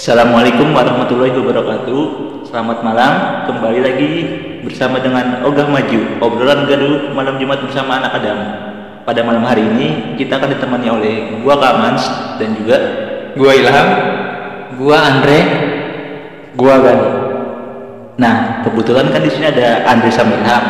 [0.00, 2.02] Assalamualaikum warahmatullahi wabarakatuh.
[2.48, 4.12] Selamat malam, kembali lagi
[4.64, 8.38] bersama dengan Ogah Maju, obrolan gaduh malam Jumat bersama anak Adam.
[9.04, 12.00] Pada malam hari ini kita akan ditemani oleh gua Kamans
[12.40, 12.76] dan juga
[13.36, 13.88] Gua Ilham,
[14.80, 15.38] Gua Andre,
[16.56, 17.08] gua Gani.
[18.16, 20.64] Nah, kebetulan kan di sini ada Andre sama Ilham.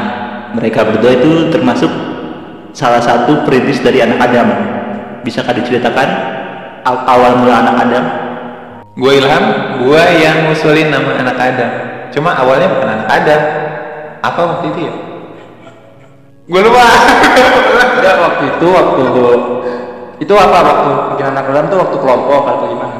[0.58, 1.92] Mereka berdua itu termasuk
[2.74, 4.50] salah satu perintis dari anak Adam.
[5.22, 6.08] Bisakah diceritakan
[6.82, 8.06] aw- awal mula anak Adam?
[8.98, 9.44] Gua Ilham,
[9.86, 11.70] gua yang ngusulin nama anak Adam.
[12.10, 13.42] Cuma awalnya bukan anak Adam.
[14.20, 14.94] Apa waktu itu ya?
[16.50, 16.84] Gua lupa.
[18.00, 19.02] Enggak waktu itu waktu
[20.20, 22.96] itu apa waktu bikin anak dalam tuh waktu kelompok atau gimana?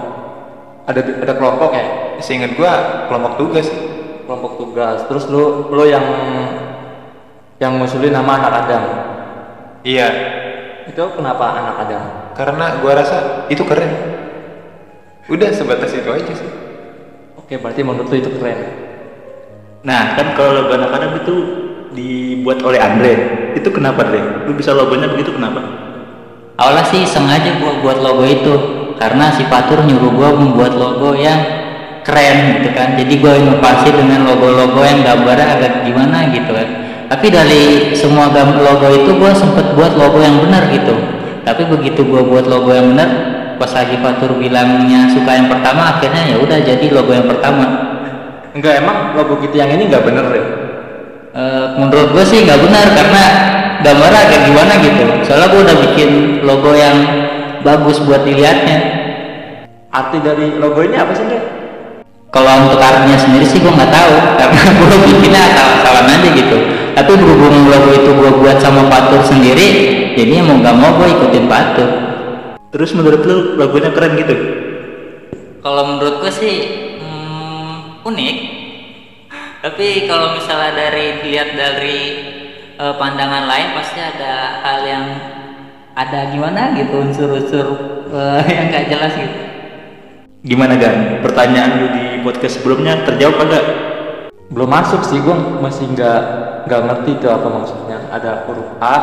[0.88, 1.84] Ada ada kelompok ya?
[2.22, 3.68] Seingat gua kelompok tugas.
[4.24, 5.04] Kelompok tugas.
[5.10, 6.04] Terus lu lu yang
[7.60, 8.84] yang ngusulin nama anak Adam.
[9.80, 10.08] Iya,
[10.88, 12.04] Itu kenapa anak Adam?
[12.40, 14.09] karena gua rasa itu keren.
[15.30, 16.50] Udah sebatas itu aja sih.
[17.38, 18.58] Oke, berarti menurut lu itu keren.
[19.86, 21.34] Nah, kan kalau logo anak Adam itu
[21.94, 23.14] dibuat oleh Andre.
[23.54, 24.44] Itu kenapa, Andre?
[24.44, 25.90] Lu bisa logonya begitu kenapa?
[26.60, 28.52] awalnya sih sengaja gua buat logo itu
[29.00, 31.40] karena si Fatur nyuruh gua membuat logo yang
[32.04, 33.00] keren gitu kan.
[33.00, 36.68] Jadi gua inovasi dengan logo-logo yang gambarnya agak gimana gitu kan.
[37.08, 37.64] Tapi dari
[37.96, 40.92] semua gambar logo itu gua sempet buat logo yang benar gitu.
[41.48, 43.08] Tapi begitu gua buat logo yang benar,
[43.60, 47.64] pas lagi Fatur bilangnya suka yang pertama, akhirnya ya udah jadi logo yang pertama.
[48.56, 50.44] Enggak emang logo kita yang ini enggak bener ya?
[51.30, 53.22] Eh, menurut gue sih nggak benar karena
[53.86, 56.10] gambarnya agak gimana gitu soalnya gue udah bikin
[56.42, 56.96] logo yang
[57.62, 58.98] bagus buat dilihatnya
[59.94, 61.42] Arti dari logo ini apa sih, Dek?
[62.34, 66.56] kalau untuk artinya sendiri sih gue nggak tahu karena gue bikinnya asal-asalan aja gitu
[66.98, 69.66] tapi berhubung logo itu gue buat sama Patur sendiri
[70.18, 72.09] jadi mau nggak mau gue ikutin Patur
[72.70, 74.60] Terus menurut lu logonya keren gitu?
[75.60, 76.56] kalau menurut gue sih
[77.00, 78.36] hmm, unik
[79.60, 82.00] tapi kalau misalnya dari dilihat dari
[82.80, 85.04] eh, pandangan lain pasti ada hal yang
[85.92, 87.66] ada gimana gitu unsur-unsur
[88.08, 89.38] eh, yang gak jelas gitu
[90.40, 91.20] Gimana Gan?
[91.20, 93.64] Pertanyaan lu di podcast sebelumnya terjawab kagak?
[94.48, 96.20] Belum masuk sih, gua masih nggak
[96.64, 98.08] nggak ngerti itu apa maksudnya.
[98.08, 98.96] Ada huruf A,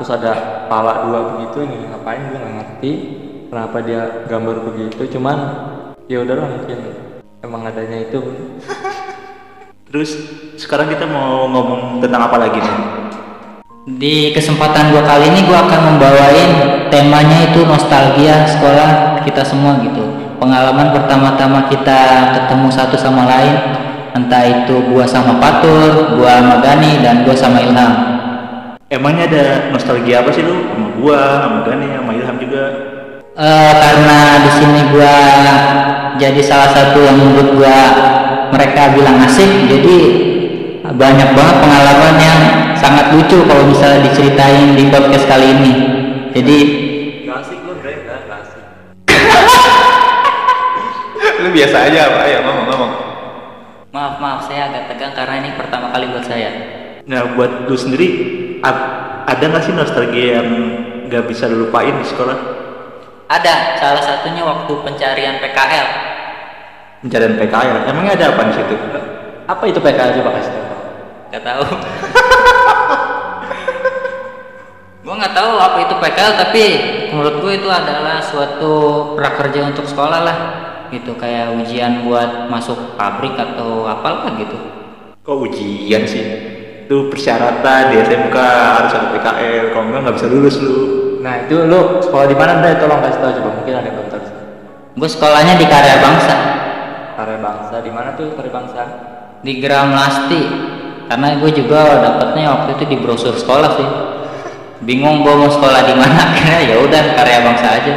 [0.00, 2.92] terus ada pala dua begitu, ini ngapain gua nggak ngerti.
[3.52, 5.02] Kenapa dia gambar begitu?
[5.12, 5.36] Cuman
[6.08, 6.78] ya udahlah mungkin
[7.44, 8.16] emang adanya itu.
[9.90, 10.10] Terus
[10.56, 13.00] sekarang kita mau ngomong tentang apa lagi nih?
[13.98, 16.50] di kesempatan gua kali ini gua akan membawain
[16.92, 20.04] temanya itu nostalgia sekolah kita semua gitu
[20.36, 22.00] pengalaman pertama-tama kita
[22.36, 23.56] ketemu satu sama lain
[24.12, 28.09] entah itu gua sama Patur, gua sama Gani dan gua sama Ilham
[28.90, 30.66] Emangnya ada nostalgia apa sih lu?
[30.66, 32.64] Sama gua, sama Gani, sama Ilham juga.
[33.38, 35.14] Eh, karena di sini gua
[36.18, 37.78] jadi salah satu yang menurut gua
[38.50, 39.96] mereka bilang asik jadi
[40.90, 42.40] banyak banget pengalaman yang
[42.74, 45.72] sangat lucu kalau misalnya diceritain di podcast kali ini
[46.34, 46.58] jadi
[47.30, 48.62] Gak asik lu, Dre, gak asik.
[51.46, 52.18] Lu biasa aja apa?
[52.26, 52.92] Ayo ngomong ngomong.
[53.94, 56.80] maaf maaf saya agak tegang karena ini pertama kali buat saya
[57.10, 58.08] Nah, buat lu sendiri,
[58.62, 60.48] ada nggak sih nostalgia yang
[61.08, 62.36] nggak bisa lu lupain di sekolah?
[63.30, 65.88] ada salah satunya waktu pencarian PKL
[67.00, 68.76] Pencarian PKL, emangnya ada apa di situ?
[69.48, 70.68] Apa itu PKL coba kasih tahu?
[71.30, 71.62] nggak tahu
[75.06, 76.64] gua nggak tahu apa itu PKL tapi
[77.14, 78.72] menurut gue itu adalah suatu
[79.14, 80.38] prakerja untuk sekolah lah
[80.90, 84.58] gitu kayak ujian buat masuk pabrik atau apalah gitu
[85.22, 86.24] Kok ujian sih?
[86.90, 90.74] Itu persyaratan di SMK harus ada PKL, kalau enggak nggak bisa lulus lu.
[91.22, 92.82] Nah itu lu sekolah di mana Dre?
[92.82, 94.22] Tolong kasih tahu coba mungkin ada yang belum tahu.
[94.90, 96.34] gue sekolahnya di Karya Bangsa
[97.14, 98.82] Karya Bangsa di mana tuh Karya Bangsa?
[99.40, 100.42] di Gram Lasti
[101.06, 103.88] karena gue juga dapetnya waktu itu di brosur sekolah sih
[104.82, 107.94] bingung gue mau sekolah di mana akhirnya ya udah Karya Bangsa aja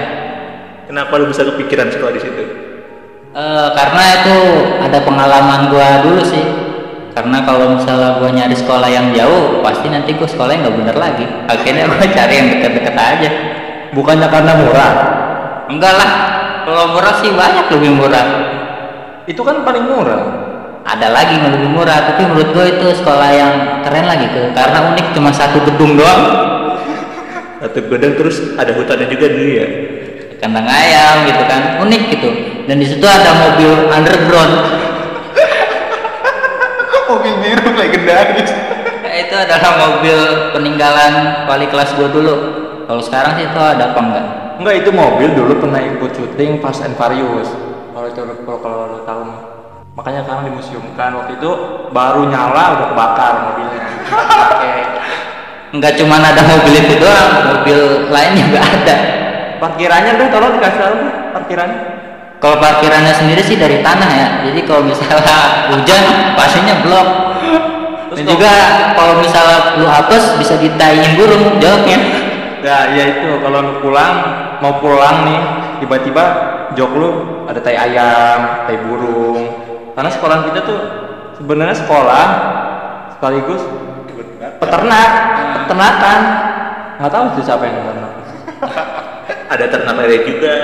[0.84, 2.44] Kenapa lu bisa kepikiran sekolah di situ?
[3.34, 4.38] Eh, karena itu
[4.78, 6.63] ada pengalaman gua dulu sih
[7.14, 11.26] karena kalau misalnya gua nyari sekolah yang jauh pasti nanti gua sekolahnya nggak bener lagi.
[11.46, 13.30] Akhirnya gua cari yang deket-deket aja.
[13.94, 14.94] Bukannya karena murah?
[15.70, 16.12] enggak lah.
[16.66, 18.28] Kalau murah sih banyak lebih murah.
[19.30, 20.42] Itu kan paling murah.
[20.84, 23.54] ada lagi yang lebih murah tapi menurut gua itu sekolah yang
[23.88, 26.24] keren lagi tuh karena unik cuma satu gedung doang.
[27.64, 29.68] Satu gedung terus ada hutannya juga dulu ya.
[30.44, 31.80] kandang ayam gitu kan.
[31.88, 32.30] Unik gitu.
[32.68, 34.54] Dan di situ ada mobil underground
[37.44, 38.52] biru legendaris.
[39.04, 40.18] Ya, itu adalah mobil
[40.56, 42.34] peninggalan wali kelas gua dulu
[42.88, 46.86] kalau sekarang sih itu ada apa enggak Enggak itu mobil dulu pernah ikut syuting Fast
[46.86, 47.50] and Furious.
[47.94, 49.24] Kalau kalau itu kalau kalau lo tahu
[49.94, 51.52] makanya sekarang dimuseumkan waktu itu
[51.94, 54.74] baru nyala udah kebakar mobilnya Oke.
[55.74, 57.80] Nggak cuma ada mobil itu doang, mobil
[58.10, 58.96] lain juga ada.
[59.58, 60.96] parkirannya deh tolong dikasih tahu
[61.34, 61.80] parkirannya
[62.44, 64.28] Kalau parkirannya sendiri sih dari tanah ya.
[64.44, 65.24] Jadi kalau misalnya
[65.72, 66.04] hujan
[66.36, 67.08] pastinya blok.
[68.14, 68.54] Terus Dan juga
[68.94, 72.00] kalau misalnya lu hapus bisa ditaiin burung jawabnya.
[72.62, 73.42] ya ya itu.
[73.42, 74.14] Kalau lu pulang
[74.62, 75.42] mau pulang nih
[75.82, 76.24] tiba-tiba
[76.78, 77.10] jok lu
[77.50, 79.50] ada tai ayam tai burung.
[79.98, 80.80] Karena sekolah kita tuh
[81.42, 82.26] sebenarnya sekolah
[83.18, 83.62] sekaligus
[84.62, 85.10] peternak
[85.66, 86.20] peternakan.
[87.02, 88.14] Nggak tahu sih siapa yang peternak.
[89.54, 90.56] Ada ternak lele juga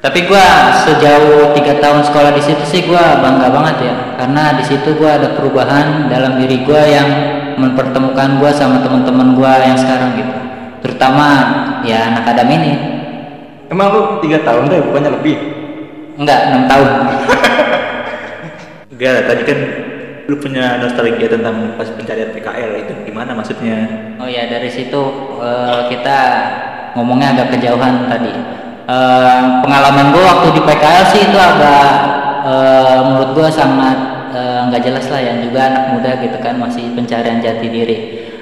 [0.00, 4.64] Tapi gua sejauh tiga tahun sekolah di situ sih gua bangga banget ya, karena di
[4.64, 7.08] situ gua ada perubahan dalam diri gua yang
[7.60, 10.32] mempertemukan gua sama teman-teman gua yang sekarang gitu.
[10.80, 11.26] Terutama
[11.84, 12.72] ya anak Adam ini.
[13.70, 15.36] emang lu tiga tahun deh bukannya lebih
[16.18, 16.88] Enggak, enam tahun.
[18.92, 19.58] enggak tadi kan
[20.26, 23.86] lu punya nostalgia tentang pas pencarian PKL itu gimana maksudnya
[24.18, 25.00] Oh ya dari situ
[25.38, 26.18] eh, kita
[26.98, 28.32] ngomongnya agak kejauhan tadi.
[28.90, 31.88] Eh, pengalaman gua waktu di PKL sih itu agak
[32.42, 33.98] eh, menurut gua sangat
[34.34, 37.96] eh, nggak jelas lah yang juga anak muda gitu kan masih pencarian jati diri.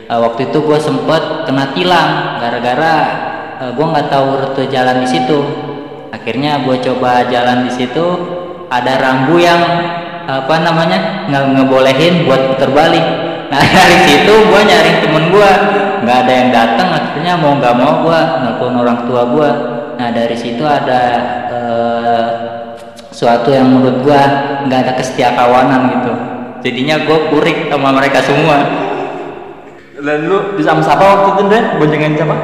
[0.08, 2.94] Eh, waktu itu gua sempet kena tilang gara-gara
[3.60, 5.38] eh, gua nggak tahu rute jalan di situ.
[6.14, 8.06] Akhirnya gua coba jalan di situ
[8.72, 9.60] ada rambu yang
[10.28, 13.04] apa namanya nggak ngebolehin buat putar balik.
[13.52, 15.50] Nah dari situ gua nyari temen gua
[16.00, 19.77] nggak ada yang datang akhirnya mau nggak mau gua nelfon orang tua gua.
[19.98, 21.02] Nah dari situ ada
[21.50, 22.26] eh,
[23.10, 24.22] suatu yang menurut gua
[24.70, 26.12] nggak ada kesetiakawanan gitu.
[26.62, 28.86] Jadinya gua kurik sama mereka semua.
[29.98, 32.36] dan lu di sama siapa waktu itu deh boncengin siapa?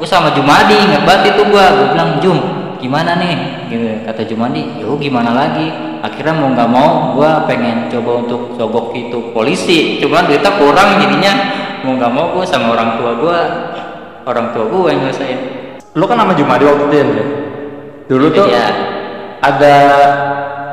[0.00, 1.64] Gua sama Jumadi banget itu gua.
[1.76, 2.38] Gua bilang Jum
[2.80, 3.68] gimana nih?
[3.68, 5.68] Gitu kata Jumadi yo gimana lagi?
[6.00, 10.00] Akhirnya mau nggak mau gua pengen coba untuk sogok itu polisi.
[10.00, 11.32] Cuman duitnya kurang jadinya
[11.84, 13.38] mau nggak mau gua sama orang tua gua
[14.24, 15.63] orang tua gua yang ngerasain
[15.94, 17.06] lu kan nama Jumadi waktu itu ya
[18.04, 18.66] dulu tuh Iya.
[19.40, 19.76] ada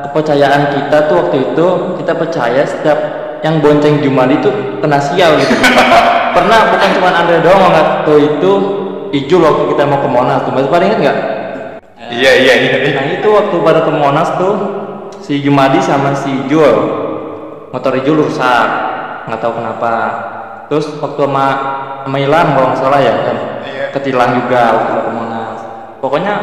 [0.10, 1.68] kepercayaan kita tuh waktu itu
[2.04, 3.00] kita percaya setiap
[3.42, 4.54] yang bonceng Jumadi tuh
[4.84, 5.56] kena sial gitu.
[6.36, 8.52] Pernah bukan cuma Andre doang waktu itu
[9.12, 10.56] Ijul waktu kita mau ke Monas tuh.
[10.56, 11.18] Masih pada inget nggak?
[12.12, 12.76] Iya iya iya.
[12.80, 12.94] iya.
[12.96, 14.54] Nah itu waktu pada ke Monas tuh
[15.20, 16.76] si Jumadi sama si Ijul.
[17.76, 18.68] Motor Ijul rusak
[19.28, 19.96] nggak tahu kenapa.
[20.72, 21.46] Terus waktu sama
[22.08, 23.38] sama Ilham kalau nggak salah ya kan?
[23.92, 25.11] Ketilang juga waktu
[26.02, 26.34] pokoknya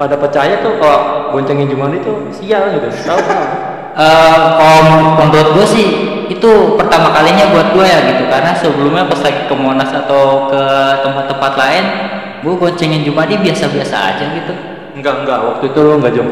[0.00, 2.88] pada percaya tuh kalau boncengin Jumadi tuh sial gitu.
[2.88, 4.80] Tahu tahu Eh, kalau
[5.20, 5.86] menurut gue sih
[6.32, 6.50] itu
[6.80, 8.24] pertama kalinya buat gue ya gitu.
[8.24, 10.62] Karena sebelumnya pas lagi ke Monas atau ke
[11.04, 11.84] tempat-tempat lain
[12.40, 14.52] gue goncengin Jumadi biasa-biasa aja gitu.
[14.96, 16.28] Enggak enggak waktu itu lu nggak jom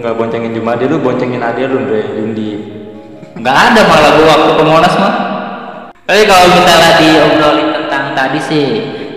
[0.00, 2.50] nggak boncengin Jumadi lu boncengin Adia lu Andre Yundi
[3.32, 5.14] nggak ada malah gue waktu ke Monas mah.
[6.08, 8.66] Tapi kalau misalnya diobrolin tentang tadi sih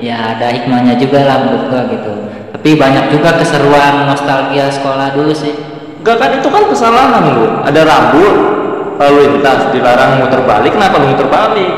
[0.01, 2.13] ya ada hikmahnya juga lah menurut gue gitu.
[2.56, 5.53] Tapi banyak juga keseruan nostalgia sekolah dulu sih.
[6.01, 8.33] Enggak kan itu kan kesalahan lu ada rambut
[8.95, 11.71] lalu lintas dilarang muter balik kenapa lu muter balik?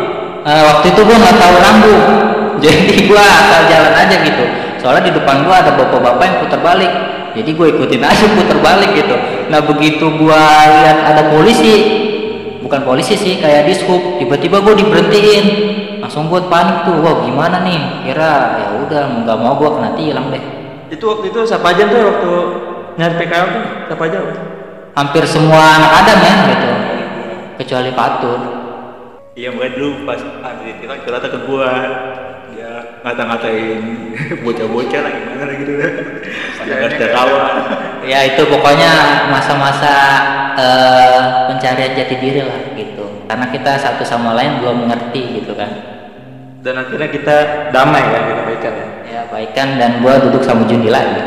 [0.48, 1.96] Eh, waktu itu gue nggak tahu rambu.
[2.64, 4.44] Jadi gue asal jalan aja gitu.
[4.81, 6.92] Soalnya di depan gue ada bapak-bapak yang putar balik.
[7.38, 9.16] Jadi gue ikutin aja putar balik gitu.
[9.52, 10.42] Nah begitu gue
[10.84, 12.06] lihat ada polisi
[12.68, 15.45] bukan polisi sih kayak dishub tiba-tiba gue diberhentiin
[16.07, 18.07] langsung gue panik tuh wah gimana nih?
[18.07, 18.31] Kira
[18.64, 20.40] ya udah nggak mau gue kena tilang deh.
[20.87, 22.31] Itu waktu itu siapa aja tuh waktu
[22.95, 23.64] nyari PKL tuh?
[23.92, 24.18] Siapa aja?
[24.95, 26.69] Hampir semua anak adam ya gitu.
[27.59, 28.40] Kecuali Fatur
[29.37, 31.71] iya makanya dulu pas Andri tilang curhatnya ke gua.
[32.56, 32.71] Dia
[33.04, 33.83] ngata-ngatain
[34.47, 35.73] bocah-bocah lah gimana lah gitu.
[36.56, 37.56] Padahal ada kawan.
[38.07, 38.92] Ya itu pokoknya
[39.28, 39.94] masa-masa
[40.56, 41.19] eh,
[41.52, 43.28] pencarian jati diri lah gitu.
[43.28, 45.96] Karena kita satu sama lain belum mengerti gitu kan
[46.61, 47.35] dan akhirnya kita
[47.69, 48.87] damai kan kita baikan ya.
[49.07, 51.21] Ya baikan dan gua duduk sama Jundi lagi.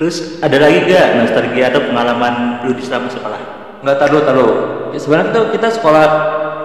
[0.00, 3.40] Terus ada lagi gak nostalgia atau pengalaman lu di selama sekolah?
[3.84, 4.48] Nggak tahu tahu.
[4.96, 6.06] Ya, sebenarnya tuh kita sekolah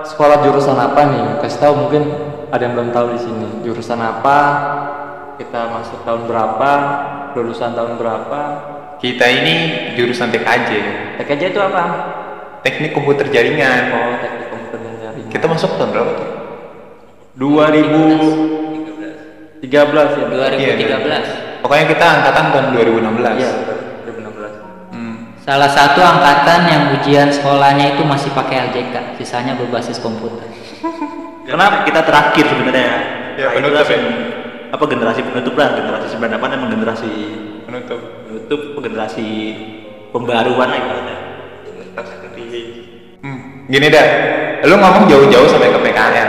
[0.08, 1.24] sekolah jurusan apa nih?
[1.44, 2.04] Kasih tahu mungkin
[2.48, 3.48] ada yang belum tahu di sini.
[3.68, 4.40] Jurusan apa?
[5.36, 6.72] Kita masuk tahun berapa?
[7.36, 8.42] Lulusan tahun berapa?
[9.04, 9.56] Kita ini
[10.00, 10.70] jurusan TKJ,
[11.20, 11.84] TKJ itu apa?
[12.64, 13.92] Teknik komputer jaringan.
[13.92, 15.28] oh teknik komputer jaringan.
[15.28, 16.35] Kita masuk tahun berapa tuh?
[17.36, 19.60] 2013
[20.56, 23.36] ya 2013 Pokoknya kita angkatan tahun 2016.
[23.36, 23.52] iya
[24.06, 25.16] 2016 Hmm.
[25.38, 30.46] salah satu angkatan yang ujian sekolahnya itu masih pakai LJK sisanya berbasis komputer.
[31.46, 32.90] Karena kita terakhir sebenarnya?
[33.36, 34.02] Ya, Nah, itu penutup langsung
[34.66, 37.10] apa generasi penutup lah generasi 98 emang generasi
[37.66, 38.00] Penutup.
[38.24, 39.26] penutup generasi
[40.10, 41.16] pembaruan lah ibaratnya.
[43.20, 44.06] Hmm, gini dah,
[44.64, 46.25] lu ngomong jauh-jauh sampai ke PKL.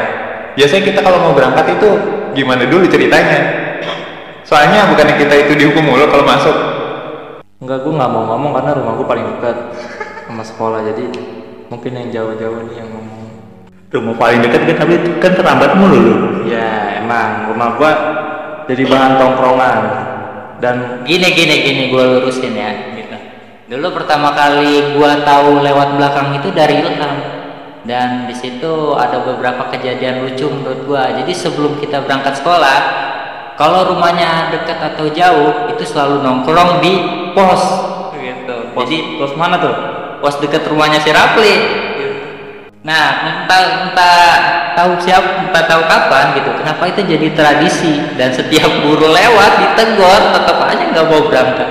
[0.56, 1.88] Biasanya kita kalau mau berangkat itu
[2.32, 3.40] gimana dulu ceritanya?
[4.42, 6.56] Soalnya bukannya kita itu dihukum mulu kalau masuk.
[7.60, 9.56] Enggak, gue nggak mau ngomong karena rumah gue paling dekat
[10.24, 10.80] sama sekolah.
[10.88, 11.04] Jadi
[11.68, 13.14] mungkin yang jauh-jauh nih yang ngomong.
[13.86, 17.92] rumah paling dekat kan tapi kan terlambat mulu lu Ya emang rumah gua
[18.66, 19.78] jadi bahan tongkrongan
[20.58, 23.16] dan gini gini gini gue lurusin ya gitu
[23.72, 27.35] dulu pertama kali gue tahu lewat belakang itu dari Ilham
[27.86, 32.78] dan di situ ada beberapa kejadian lucu menurut gue jadi sebelum kita berangkat sekolah
[33.54, 36.94] kalau rumahnya dekat atau jauh itu selalu nongkrong di
[37.32, 37.62] pos
[38.12, 39.74] gitu jadi pos mana tuh?
[40.18, 41.54] pos dekat rumahnya si Rapli
[42.86, 43.06] Nah,
[43.42, 44.22] entah entah
[44.78, 46.54] tahu siapa, entah tahu kapan gitu.
[46.54, 51.68] Kenapa itu jadi tradisi dan setiap guru lewat ditegur, tetap aja nggak mau berangkat.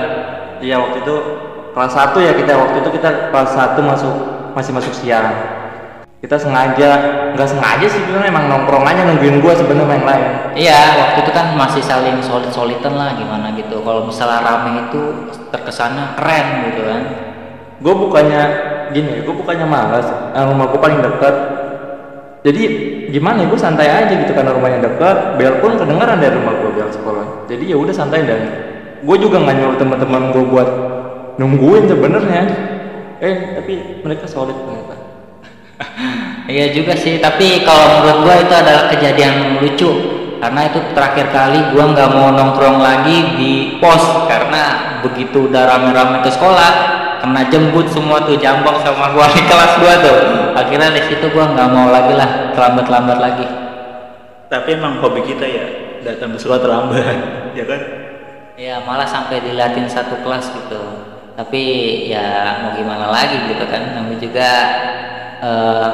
[0.60, 1.16] Iya waktu itu
[1.72, 4.14] kelas 1 ya kita waktu itu kita kelas 1 masuk
[4.52, 5.55] masih masuk siang.
[6.26, 6.90] Kita sengaja
[7.38, 10.24] nggak sengaja sih sebenarnya emang nongkrong aja nungguin gua sebenarnya yang lain.
[10.58, 13.78] Iya, waktu itu kan masih saling solid-solidan lah gimana gitu.
[13.86, 17.02] Kalau misalnya rame itu terkesannya keren gitu kan.
[17.78, 18.42] Gue bukannya
[18.90, 20.10] gini, gue bukannya malas.
[20.34, 21.34] eh, rumah gue paling dekat.
[22.42, 22.62] Jadi
[23.14, 25.38] gimana ya gue santai aja gitu karena rumahnya dekat.
[25.38, 27.46] Bel pun kedengaran dari rumah gue bel sekolah.
[27.46, 28.40] Jadi ya udah santai dan
[28.98, 30.68] gue juga nggak nyuruh teman-teman gue buat
[31.38, 32.42] nungguin sebenarnya.
[33.22, 34.85] Eh tapi mereka solid ternyata.
[36.46, 39.92] Iya juga sih, tapi kalau menurut gua itu adalah kejadian lucu.
[40.36, 46.20] Karena itu terakhir kali gua nggak mau nongkrong lagi di pos karena begitu udah rame-rame
[46.20, 46.70] ke sekolah
[47.24, 50.18] kena jemput semua tuh jambak sama gua di kelas gua tuh.
[50.54, 53.46] Akhirnya di situ gua nggak mau lagi lah terlambat-lambat lagi.
[54.46, 55.66] Tapi emang hobi kita ya
[56.06, 57.04] datang ke sekolah terlambat
[57.56, 57.80] ya kan?
[58.56, 60.80] Ya malah sampai diliatin satu kelas gitu.
[61.36, 61.62] Tapi
[62.08, 64.50] ya mau gimana lagi gitu kan namanya juga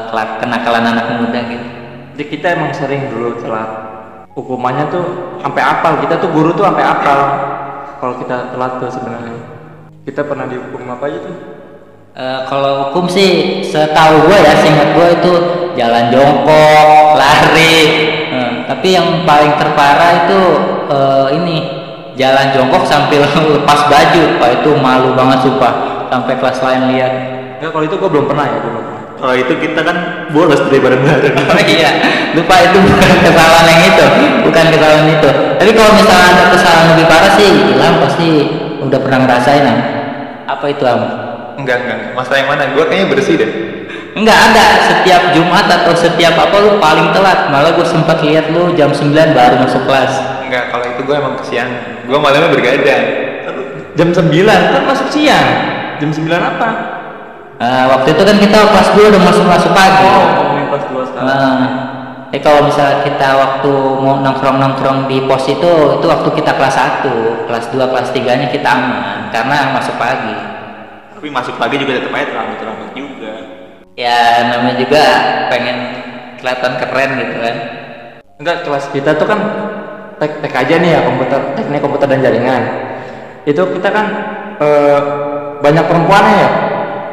[0.09, 1.67] kelak- kenakalan anak muda gitu
[2.13, 3.71] Jadi kita emang sering dulu telat.
[4.37, 5.05] Hukumannya tuh
[5.41, 5.97] sampai apal.
[6.05, 7.19] Kita tuh guru tuh sampai apal.
[7.99, 9.41] Kalau kita telat tuh sebenarnya.
[10.05, 11.37] Kita pernah dihukum apa aja tuh?
[12.13, 15.33] Eh, kalau hukum sih setahu gue ya seingat gue itu
[15.81, 17.81] jalan jongkok lari
[18.33, 20.41] Eh, tapi yang paling terparah itu
[20.93, 21.57] eh, ini
[22.21, 23.25] jalan jongkok sambil
[23.57, 25.73] lepas baju pak itu malu banget sumpah
[26.13, 27.13] sampai kelas lain lihat
[27.57, 29.02] Enggak, kalau itu gua belum pernah ya, belum pernah.
[29.23, 29.97] Kalau itu kita kan
[30.35, 31.91] bolos dari bareng-bareng oh iya
[32.35, 34.07] lupa itu bukan kesalahan yang itu
[34.43, 35.29] bukan kesalahan itu
[35.63, 38.29] tapi kalau misalnya ada kesalahan lebih parah sih Ilham pasti
[38.83, 39.65] udah pernah ngerasain
[40.51, 41.03] apa itu am
[41.53, 42.17] Enggak, enggak.
[42.17, 42.65] Masalah yang mana?
[42.73, 43.51] Gue kayaknya bersih deh.
[44.17, 48.73] Enggak ada setiap Jumat atau setiap apa lu paling telat malah gue sempat lihat lu
[48.73, 50.13] jam 9 baru masuk kelas
[50.49, 51.69] Enggak, kalau itu gue emang kesian.
[52.09, 53.05] Gue malamnya bergadang.
[53.97, 55.49] Jam 9 kan masuk siang.
[55.97, 56.69] Jam 9 apa?
[57.63, 61.07] Eh, waktu itu kan kita kelas 2 udah masuk masuk pagi Oh, ngomongin kelas 2
[61.07, 61.27] sekarang.
[61.31, 61.63] Nah,
[62.35, 66.75] eh kalau misalnya kita waktu mau nongkrong-nongkrong di pos itu, itu waktu kita kelas
[67.07, 70.35] 1, kelas 2, kelas 3 nya kita aman karena masuk pagi.
[71.23, 73.33] tapi masuk pagi juga tetap aja terlambat terlambat juga
[73.95, 75.05] Ya namanya juga
[75.47, 75.77] pengen
[76.43, 77.57] kelihatan keren gitu kan.
[78.43, 79.39] Enggak, kelas kita tuh kan
[80.19, 82.63] tek, tek aja nih ya komputer, teknik komputer dan jaringan.
[83.47, 84.07] Itu kita kan
[84.59, 84.99] eh,
[85.63, 86.72] banyak perempuannya ya.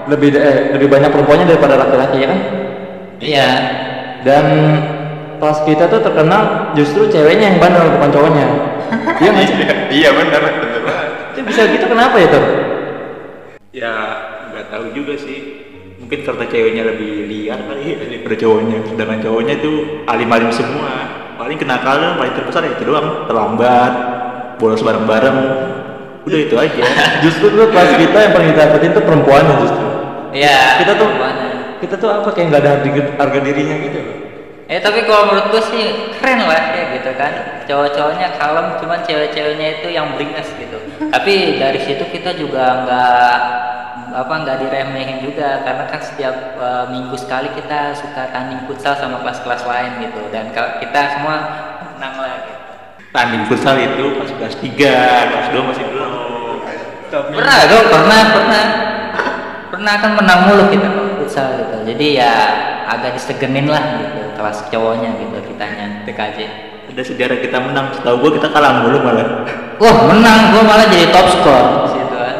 [0.10, 2.40] Lebih eh, lebih banyak perempuannya daripada laki-laki ya kan?
[3.22, 3.50] Iya.
[4.26, 4.46] Dan
[5.40, 8.48] kelas kita tuh terkenal justru ceweknya yang bandel bukan cowoknya.
[9.20, 9.58] Iya nggak sih?
[10.00, 11.08] iya benar, benar banget.
[11.36, 12.46] Itu bisa gitu kenapa ya tuh?
[13.70, 13.94] ya
[14.50, 15.40] nggak tahu juga sih
[16.02, 19.72] mungkin karena ceweknya lebih liar kali ya daripada cowoknya sedangkan cowoknya itu
[20.10, 20.94] alim-alim semua
[21.38, 23.94] paling kenakalan paling terbesar ya itu doang terlambat
[24.58, 25.38] bolos bareng-bareng
[26.26, 26.84] udah itu aja
[27.24, 29.88] Justru tuh kelas kita yang paling ditakutin tuh perempuannya justru.
[30.32, 30.86] Iya.
[30.86, 31.48] Kita tuh Mana?
[31.80, 34.18] kita tuh apa kayak nggak ada harga, harga dirinya gitu loh.
[34.70, 35.86] Eh tapi kalau menurut gue sih
[36.22, 37.34] keren lah ya gitu kan
[37.66, 40.78] cowok-cowoknya kalem cuman cewek-ceweknya itu yang beringas gitu
[41.10, 43.38] tapi dari situ kita juga nggak
[44.10, 49.22] apa nggak diremehin juga karena kan setiap eh, minggu sekali kita suka tanding futsal sama
[49.22, 51.36] kelas-kelas lain gitu dan kalau kita semua
[51.94, 52.62] menang lah gitu.
[53.14, 56.12] tanding futsal itu pas kelas 3 kelas 2 masih belum
[57.10, 58.66] pernah dong pernah pernah
[59.70, 60.90] pernah kan menang mulu kita
[61.22, 61.76] futsal gitu.
[61.94, 62.34] Jadi ya
[62.90, 68.32] agak disegenin lah gitu kelas cowoknya gitu kitanya TKJ ada sejarah kita menang setahu gua
[68.36, 69.46] kita kalah mulu malah.
[69.80, 72.38] Wah menang, gue malah jadi top skor situ kan.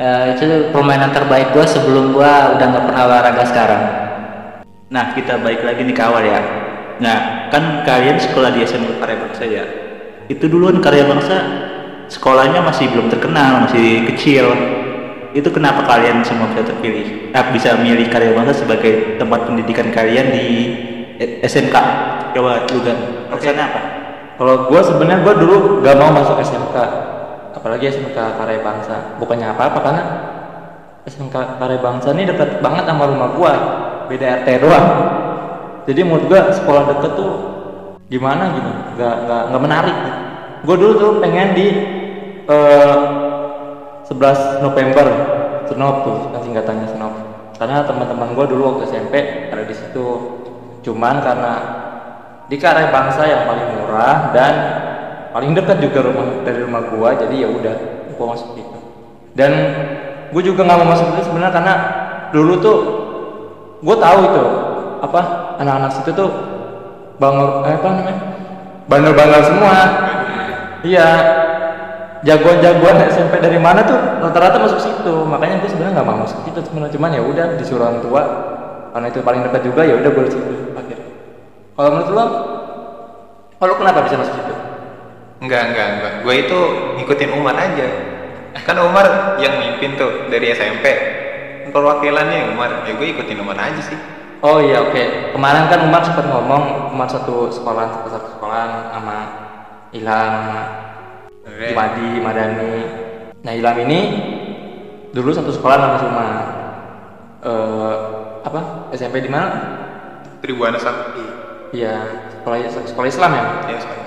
[0.00, 3.82] Ya, itu permainan terbaik gue sebelum gue udah nggak pernah olahraga sekarang.
[4.90, 6.40] nah kita balik lagi nih ke awal ya.
[6.98, 9.64] Nah kan kalian sekolah di SMK Karya Bangsa ya?
[10.26, 11.36] Itu duluan Karya Bangsa
[12.10, 14.50] sekolahnya masih belum terkenal masih kecil
[15.30, 20.34] itu kenapa kalian semua bisa terpilih eh, bisa milih karya bangsa sebagai tempat pendidikan kalian
[20.34, 20.46] di
[21.22, 21.76] eh, SMK
[22.34, 22.98] coba lu kan
[23.30, 23.80] alasannya apa
[24.40, 26.72] Kalau gue sebenarnya gue dulu gak mau masuk SMK,
[27.52, 29.20] apalagi SMK Karya Bangsa.
[29.20, 30.02] Bukannya apa-apa karena
[31.04, 33.52] SMK Karya Bangsa ini dekat banget sama rumah gue,
[34.08, 34.86] beda RT doang.
[35.84, 37.32] Jadi menurut gue sekolah deket tuh
[38.08, 39.96] gimana gitu, gak gak gak menarik.
[40.64, 41.66] Gue dulu tuh pengen di
[42.48, 42.96] eh,
[44.10, 45.06] 11 November,
[45.70, 47.14] Senop tuh kan singkatannya Senop.
[47.54, 49.14] Karena teman-teman gue dulu waktu SMP
[49.54, 50.06] ada di situ.
[50.82, 51.54] Cuman karena
[52.50, 54.54] di karya bangsa yang paling murah dan
[55.30, 57.74] paling dekat juga rumah dari rumah gua jadi ya udah
[58.18, 58.78] gua masuk itu
[59.38, 59.52] dan
[60.34, 61.74] gue juga nggak mau masuk itu sebenarnya karena
[62.34, 62.78] dulu tuh
[63.82, 64.44] gue tahu itu
[65.00, 65.20] apa
[65.62, 66.30] anak-anak situ tuh
[67.22, 68.16] bangor eh, apa namanya
[68.90, 69.74] bandel-bandel semua
[70.82, 71.08] iya
[72.26, 76.60] jagoan-jagoan SMP dari mana tuh rata-rata masuk situ makanya gue sebenarnya nggak mau masuk itu
[76.64, 78.22] sebenarnya cuman ya udah disuruh orang tua
[78.92, 81.08] karena itu paling dekat juga ya udah gue di situ akhirnya
[81.76, 82.24] kalau menurut lo
[83.60, 84.54] kalau kenapa bisa masuk situ
[85.40, 86.14] Enggak, enggak, enggak.
[86.20, 86.58] Gue itu
[87.00, 87.88] ngikutin Umar aja.
[88.60, 90.84] Kan Umar yang mimpin tuh dari SMP.
[91.72, 92.84] Perwakilannya Umar.
[92.84, 93.96] Ya gue ikutin Umar aja sih.
[94.40, 99.16] oh iya oke kemarin kan Umar sempat ngomong Umar satu sekolah satu, satu sekolah sama
[99.92, 100.34] Ilham
[101.60, 101.76] Oke.
[101.76, 102.72] Madi Madani
[103.40, 104.00] nah Ilham ini
[105.12, 106.32] dulu satu sekolah sama si Umar
[107.40, 107.94] eh
[108.40, 108.60] apa
[108.92, 109.48] SMP di mana
[110.40, 111.20] Tribuana Sakti.
[111.72, 112.00] iya
[112.32, 114.00] sekolah sekolah Islam ya Ya, sorry.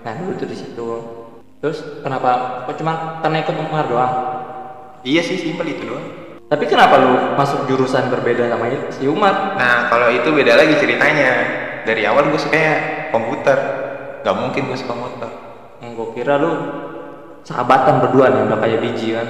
[0.00, 0.88] nah dulu tuh di situ
[1.60, 4.14] terus kenapa kok cuma karena ikut Umar doang
[5.04, 6.00] Iya sih, simpel itu doang.
[6.48, 11.32] tapi kenapa lu masuk jurusan berbeda sama si Umar Nah, kalau itu beda lagi ceritanya.
[11.84, 12.72] Dari awal gue sukanya
[13.12, 13.58] komputer.
[14.24, 15.28] Gak mungkin gue suka motor.
[15.76, 16.52] Hmm, gue kira lu
[17.44, 19.28] sahabatan berdua nih udah kayak biji kan.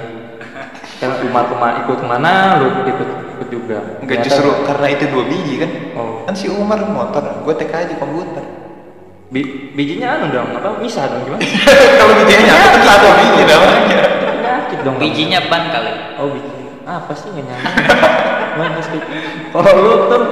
[0.99, 3.77] Kan Umar ke mana ikut ke mana lu ikut ikut juga.
[3.99, 5.71] Enggak Ternyata- justru karena itu dua biji kan.
[5.93, 6.23] oh.
[6.23, 8.45] Kan si Umar motor, gue TK aja komputer.
[9.25, 11.41] bi- bijinya anu dong apa misah dong gimana?
[11.99, 13.99] Kalau bijinya nyatu kan satu biji namanya.
[14.31, 15.91] penyakit dong bijinya ban kali.
[16.15, 16.63] Oh biji.
[16.85, 17.75] Apa sih nggak nyambung
[18.55, 19.01] Mana sih?
[19.51, 20.23] kalau lu tuh?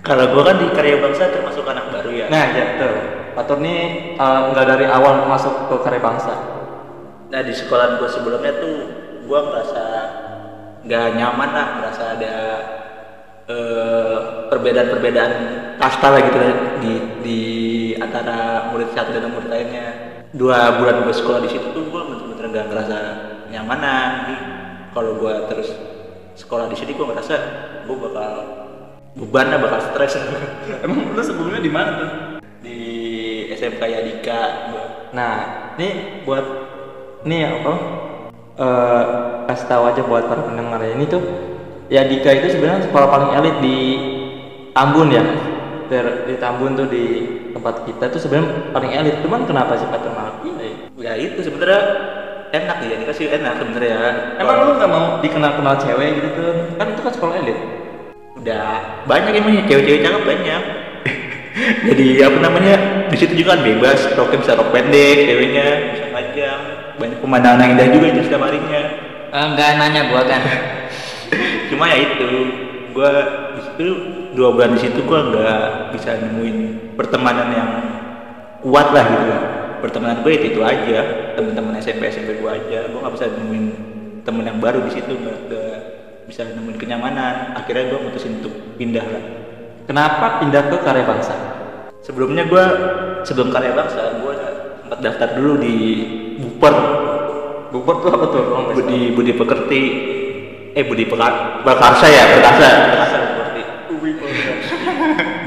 [0.00, 2.26] Kalau gua kan di karya bangsa termasuk anak baru ya.
[2.26, 2.94] Nah ya tuh
[3.34, 6.60] Patur nih eh, nggak dari awal masuk ke karya bangsa
[7.30, 8.76] Nah di sekolah gue sebelumnya tuh
[9.22, 9.84] gue ngerasa
[10.82, 12.34] nggak nyaman lah, ngerasa ada
[13.46, 14.18] eh,
[14.50, 15.32] perbedaan-perbedaan
[15.78, 17.40] kasta lah gitu lah di di
[18.02, 19.86] antara murid satu dan murid lainnya.
[20.34, 22.98] Dua bulan gue sekolah di situ tuh gue bener-bener nggak ngerasa
[23.54, 24.10] nyamanan.
[24.26, 24.36] Jadi
[24.90, 25.70] kalau gue terus
[26.34, 27.34] sekolah di sini gue ngerasa
[27.86, 28.32] gue bakal
[29.14, 30.18] beban lah, bakal stres.
[30.82, 32.39] emang lu sebelumnya di mana tuh
[33.60, 34.42] SMK Yadika.
[35.12, 35.34] Nah,
[35.76, 36.44] ini buat
[37.28, 37.72] ini ya apa?
[38.56, 39.04] Eh
[39.52, 40.80] kasih tahu aja buat para pendengar.
[40.80, 41.20] Ini tuh
[41.92, 43.78] ya Dika itu sebenarnya sekolah paling elit di
[44.72, 45.20] Tambun ya.
[45.92, 47.04] Ter- di Tambun tuh di
[47.52, 49.16] tempat kita tuh sebenarnya paling elit.
[49.20, 49.84] Cuman kenapa sih
[50.40, 50.72] pilih?
[51.00, 51.80] ya itu sebenarnya
[52.52, 54.08] enak ya Yadika sih enak sebenarnya ya.
[54.40, 56.52] Emang lu nggak mau dikenal-kenal cewek gitu tuh?
[56.80, 57.60] Kan itu kan sekolah elit.
[58.40, 60.79] udah banyak emang cewek-cewek cakep banyak
[61.60, 62.74] jadi apa namanya
[63.10, 66.60] di situ juga kan bebas roknya bisa rok pendek ceweknya bisa panjang
[67.00, 68.82] banyak pemandangan yang indah juga itu setiap harinya.
[69.32, 70.42] Eh, nggak nanya gua kan.
[71.72, 72.28] Cuma ya itu
[72.92, 73.10] gua
[73.56, 73.86] di situ
[74.36, 75.64] dua bulan di situ gua nggak
[75.96, 76.56] bisa nemuin
[77.00, 77.70] pertemanan yang
[78.60, 79.36] kuat lah gitu.
[79.80, 82.84] Pertemanan gue itu, itu aja teman-teman SMP SMP gua aja.
[82.92, 83.64] Gua nggak bisa nemuin
[84.20, 85.40] temen yang baru di situ nggak
[86.28, 87.56] bisa nemuin kenyamanan.
[87.56, 89.24] Akhirnya gua mutusin untuk pindah lah
[89.90, 91.34] Kenapa pindah ke karya bangsa?
[92.06, 92.64] sebelumnya gua
[93.26, 94.38] sebelum karya bangsa gua
[94.86, 95.74] sempat daftar dulu di
[96.38, 96.74] Buper.
[97.74, 98.42] Bukber tuh apa tuh?
[98.54, 99.82] Orang Budi Budi Pekerti.
[100.78, 102.22] Eh Budi Pekar Pekarsa ya?
[102.38, 103.62] Perkasa Perkasa Pekerti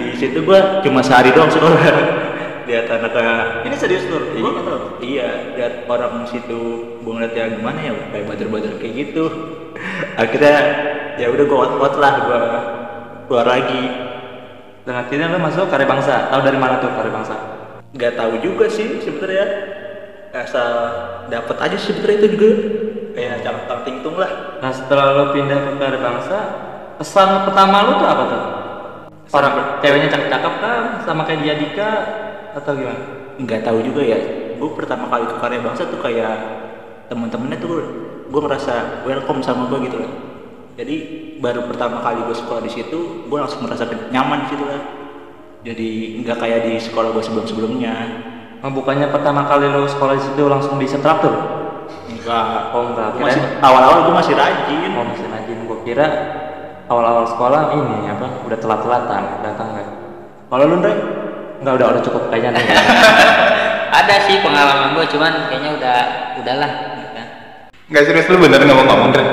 [0.03, 1.79] di situ gua cuma sehari doang sekolah
[2.67, 3.15] lihat anak
[3.63, 4.23] Ini serius tuh?
[4.99, 6.59] iya, iya lihat orang situ.
[6.99, 7.91] Gua ngeliat ya gimana ya?
[8.11, 9.23] Kayak bader-bader kayak gitu.
[10.19, 10.55] Akhirnya
[11.15, 12.13] ya udah gua out lah.
[12.27, 12.41] Gua
[13.27, 14.12] keluar lagi
[14.83, 16.27] Dan akhirnya lu masuk karya bangsa.
[16.31, 17.35] Tahu dari mana tuh karya bangsa?
[17.93, 19.45] nggak tahu juga sih sebenarnya
[20.33, 20.69] asal
[21.29, 22.49] dapat aja sih sebenarnya itu juga
[23.13, 26.37] kayak calon tingtung lah Nah setelah lo pindah ke karya bangsa,
[26.97, 28.43] pesan pertama lo tuh apa tuh?
[29.29, 29.53] Orang
[29.85, 31.91] ceweknya cakep-cakep kan, sama kayak dia Dika
[32.57, 33.23] atau gimana?
[33.33, 34.19] nggak tahu juga ya
[34.61, 36.37] gue pertama kali ke karya bangsa tuh kayak
[37.09, 37.81] temen-temennya tuh
[38.29, 40.32] gue ngerasa welcome sama gue gitu loh
[40.73, 40.95] jadi
[41.37, 44.81] baru pertama kali gue sekolah di situ gue langsung merasa nyaman di situ lah
[45.63, 45.89] jadi
[46.25, 47.93] nggak kayak di sekolah gue sebelum sebelumnya
[48.63, 51.35] Oh, bukannya pertama kali lo sekolah di situ langsung di setraktur?
[52.07, 55.57] enggak Oh enggak, Gua masih awal-awal gue masih rajin oh masih rajin.
[55.67, 56.07] Gua kira
[56.87, 59.87] awal-awal sekolah ini apa udah telat-telatan datang kan.
[60.47, 60.95] Kalau lu Ndre?
[61.59, 62.65] Enggak udah udah cukup kayaknya nih.
[63.99, 65.97] ada sih pengalaman gue cuman kayaknya udah
[66.39, 67.25] udahlah gitu kan.
[67.91, 69.25] Nggak serius lu bener ngomong-ngomong Dre?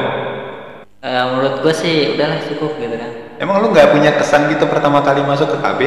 [1.00, 3.10] Eh, menurut gue sih udahlah cukup gitu kan
[3.40, 5.80] Emang lu nggak punya kesan gitu pertama kali masuk ke KB?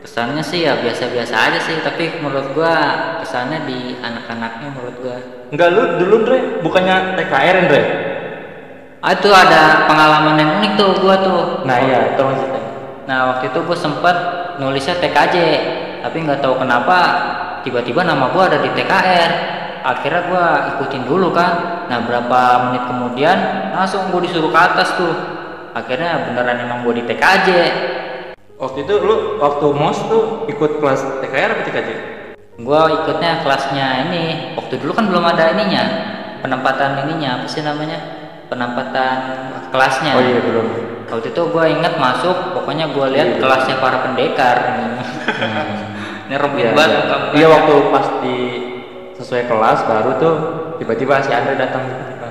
[0.00, 2.74] kesannya sih ya biasa-biasa aja sih tapi menurut gua
[3.18, 5.18] kesannya di anak-anaknya menurut gua
[5.50, 7.82] Enggak lu dulu Ndre bukannya TKR Ndre?
[9.02, 12.66] ah itu ada pengalaman yang unik tuh gua tuh Nah iya, tolong ceritain.
[13.04, 14.16] nah waktu itu gua sempet
[14.56, 15.36] nulisnya TKJ
[16.00, 16.98] tapi nggak tahu kenapa
[17.66, 19.30] tiba-tiba nama gua ada di TKR
[19.86, 20.44] akhirnya gua
[20.74, 21.86] ikutin dulu kan.
[21.86, 23.38] Nah berapa menit kemudian
[23.70, 25.14] langsung gua disuruh ke atas tuh.
[25.76, 27.48] Akhirnya beneran emang gua di TKJ
[28.56, 31.90] Waktu itu lu waktu MOS tuh ikut kelas TKR apa TKJ?
[32.56, 34.56] gua ikutnya kelasnya ini.
[34.56, 35.84] Waktu dulu kan belum ada ininya.
[36.40, 38.00] Penempatan ininya apa sih namanya?
[38.48, 39.18] Penempatan
[39.68, 40.16] kelasnya.
[40.16, 40.68] Oh iya belum.
[41.06, 44.56] waktu itu gua inget masuk pokoknya gua lihat kelasnya para pendekar.
[46.26, 47.16] Ini Iya, rebut banget iya.
[47.38, 48.36] Iya waktu pas di
[49.26, 50.34] sesuai kelas baru tuh
[50.78, 52.28] tiba-tiba si Andre datang tiba-tiba.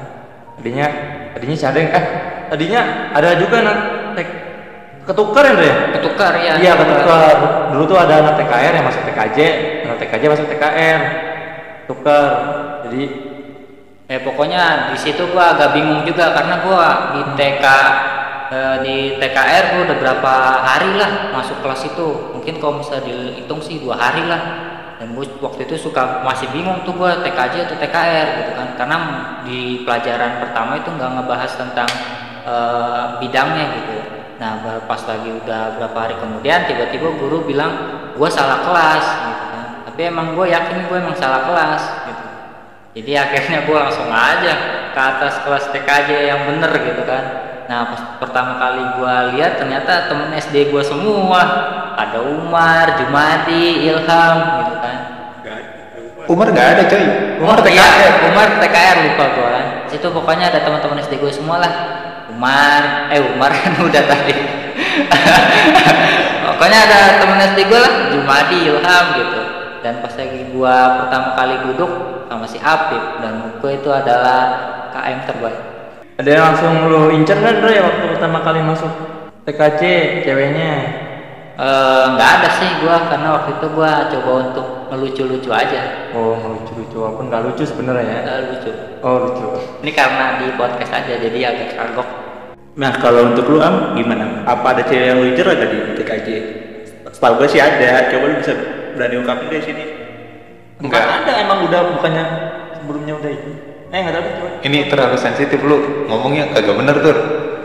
[0.55, 0.87] Tadinya
[1.35, 2.05] tadinya si Andre eh
[2.47, 3.77] tadinya ada juga anak
[4.15, 4.27] tek
[5.03, 5.75] ketukar Andre ya?
[5.99, 7.35] ketukar ya Iya ketukar.
[7.75, 9.39] Dulu tuh ada anak TKR yang masuk TKJ,
[9.83, 11.01] anak TKJ masuk TKR.
[11.91, 12.31] Tukar.
[12.87, 13.03] Jadi
[14.07, 17.65] eh pokoknya di situ gua agak bingung juga karena gua di TK
[18.55, 23.59] eh, di TKR gua udah berapa hari lah masuk kelas itu mungkin kalau bisa dihitung
[23.59, 27.77] sih dua hari lah dan gua waktu itu suka masih bingung tuh gua TKJ atau
[27.77, 28.67] TKR gitu kan.
[28.79, 28.97] Karena
[29.43, 31.89] di pelajaran pertama itu nggak ngebahas tentang
[32.47, 33.97] eh, bidangnya gitu.
[34.35, 37.71] Nah pas lagi udah berapa hari kemudian tiba-tiba guru bilang
[38.15, 39.65] gua salah kelas gitu kan.
[39.91, 42.25] Tapi emang gue yakin gue emang salah kelas gitu.
[42.95, 44.53] Jadi akhirnya gue langsung aja
[44.95, 47.23] ke atas kelas TKJ yang bener gitu kan.
[47.67, 51.41] Nah pas pertama kali gue lihat ternyata temen SD gue semua
[51.95, 54.97] ada Umar, Jumadi, Ilham gitu kan.
[56.25, 57.05] Umar nggak ada coy.
[57.37, 57.73] Umar oh, TKR.
[57.75, 61.73] iya, Umar TKR lupa gue kan situ pokoknya ada teman-teman SD gue semua lah.
[62.35, 64.35] Umar eh Umar kan udah tadi.
[66.55, 69.41] Pokoknya ada temen SD gue lah Jumadi Ilham gitu.
[69.79, 71.91] Dan pas lagi gue pertama kali duduk
[72.27, 74.39] sama si Apip dan gue itu adalah
[74.91, 75.59] KM terbaik.
[76.15, 78.91] Ada yang langsung lu incer kan Andre waktu pertama kali masuk
[79.47, 79.81] TKJ
[80.27, 80.71] ceweknya.
[81.55, 86.99] Eh, nggak ada sih gue karena waktu itu gue coba untuk ngelucu-lucu aja Oh lucu-lucu
[86.99, 88.19] walaupun nggak lucu sebenarnya ya.
[88.27, 89.45] Nggak lucu Oh lucu.
[89.79, 92.09] ini karena di podcast aja jadi agak kagok
[92.75, 94.43] Nah kalau untuk lu am gimana?
[94.43, 96.27] Apa ada cewek yang lu incer ada di TKJ?
[97.07, 98.11] Setahu gue sih ada.
[98.11, 98.51] Coba lu bisa
[98.99, 99.83] berani ungkapin di sini.
[100.83, 101.23] Enggak.
[101.23, 102.23] ada emang udah bukannya
[102.75, 103.51] sebelumnya udah itu.
[103.95, 104.49] Eh nggak tahu deh, coba.
[104.59, 107.15] Ini terlalu sensitif lu ngomongnya kagak bener tuh.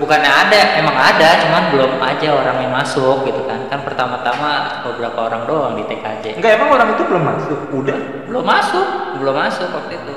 [0.00, 5.28] Bukannya ada emang ada cuman belum aja orang yang masuk gitu kan kan pertama-tama beberapa
[5.28, 7.58] orang doang di TKJ Enggak emang orang itu belum masuk.
[7.70, 7.98] Udah.
[8.26, 8.86] belum masuk
[9.20, 10.16] belum masuk waktu itu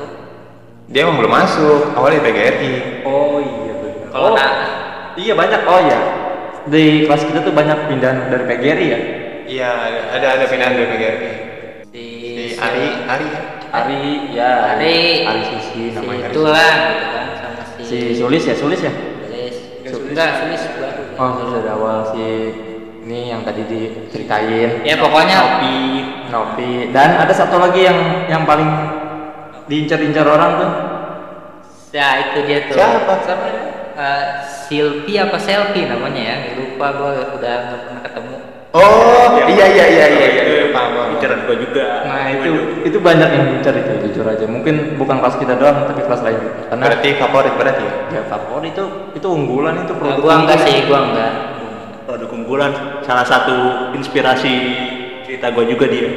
[0.88, 1.96] Dia emang belum masuk.
[1.96, 2.72] Awalnya PGRI.
[3.04, 4.08] Oh iya benar.
[4.12, 4.56] kalau oh, na-
[5.16, 5.62] iya banyak.
[5.66, 6.00] Oh iya.
[6.64, 9.00] Di kelas kita tuh banyak pindahan dari PGRI ya.
[9.44, 9.70] Iya,
[10.14, 11.32] ada- ada pindahan dari PGRI.
[11.90, 12.04] si,
[12.46, 13.42] Si Ari, Ari ya.
[13.74, 14.52] Ari ya.
[14.76, 16.30] Ari Ari Susi si namanya.
[16.30, 18.94] itulah gitu kan sama si, Si Sulis ya, Sulis ya.
[20.14, 22.26] Enggak Sulis baru Oh, Sulis dari awal si
[23.04, 24.80] ini yang tadi diceritain.
[24.82, 25.78] ya pokoknya Nopi,
[26.32, 26.72] Nopi.
[26.90, 28.70] Dan ada satu lagi yang yang paling
[29.66, 30.72] diincar-incar orang tuh.
[31.92, 33.14] ya itu dia tuh Siapa?
[33.22, 33.46] siapa
[33.94, 34.26] Eh,
[34.66, 38.36] Silvi apa Selfie namanya ya lupa gua udah nggak pernah ketemu
[38.74, 40.44] Oh, iya iya iya iya iya.
[40.74, 41.14] Paham.
[41.14, 41.86] Inceran gue juga.
[42.04, 42.52] Nah itu
[42.84, 44.46] itu banyak yang diincar itu jujur aja.
[44.50, 46.54] Mungkin bukan kelas kita doang, tapi kelas lain juga.
[46.68, 47.94] Karena Berarti favorit berarti ya?
[48.12, 48.84] ya favorit itu
[49.14, 50.20] itu unggulan itu Nah, produk.
[50.20, 50.74] gua enggak unggulan.
[50.74, 51.32] sih gua enggak
[52.04, 53.56] Produk unggulan salah satu
[53.96, 54.54] inspirasi
[55.24, 56.10] cerita gue juga dia.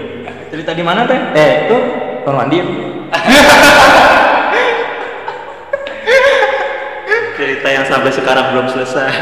[0.50, 1.20] Cerita di mana teh?
[1.32, 1.76] Eh itu
[2.26, 2.58] Bang Mandi.
[7.36, 9.12] Cerita yang sampai sekarang belum selesai.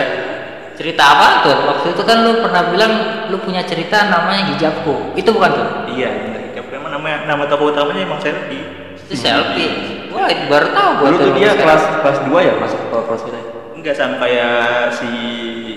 [0.75, 2.93] Cerita apa tuh waktu itu kan lu pernah bilang
[3.29, 6.41] lu punya cerita namanya hijabku itu bukan tuh Iya, bener.
[6.51, 8.63] Hijab emang nama nama tokoh utamanya emang Selfie.
[8.97, 9.71] itu selfie
[10.11, 11.61] wah itu baru tahu gua Dulu tuh dia sekarang.
[11.63, 13.37] kelas kelas 2 ya masuk ke kelas kita.
[13.37, 13.45] ya?
[13.75, 14.57] Enggak sama kayak
[14.91, 15.11] si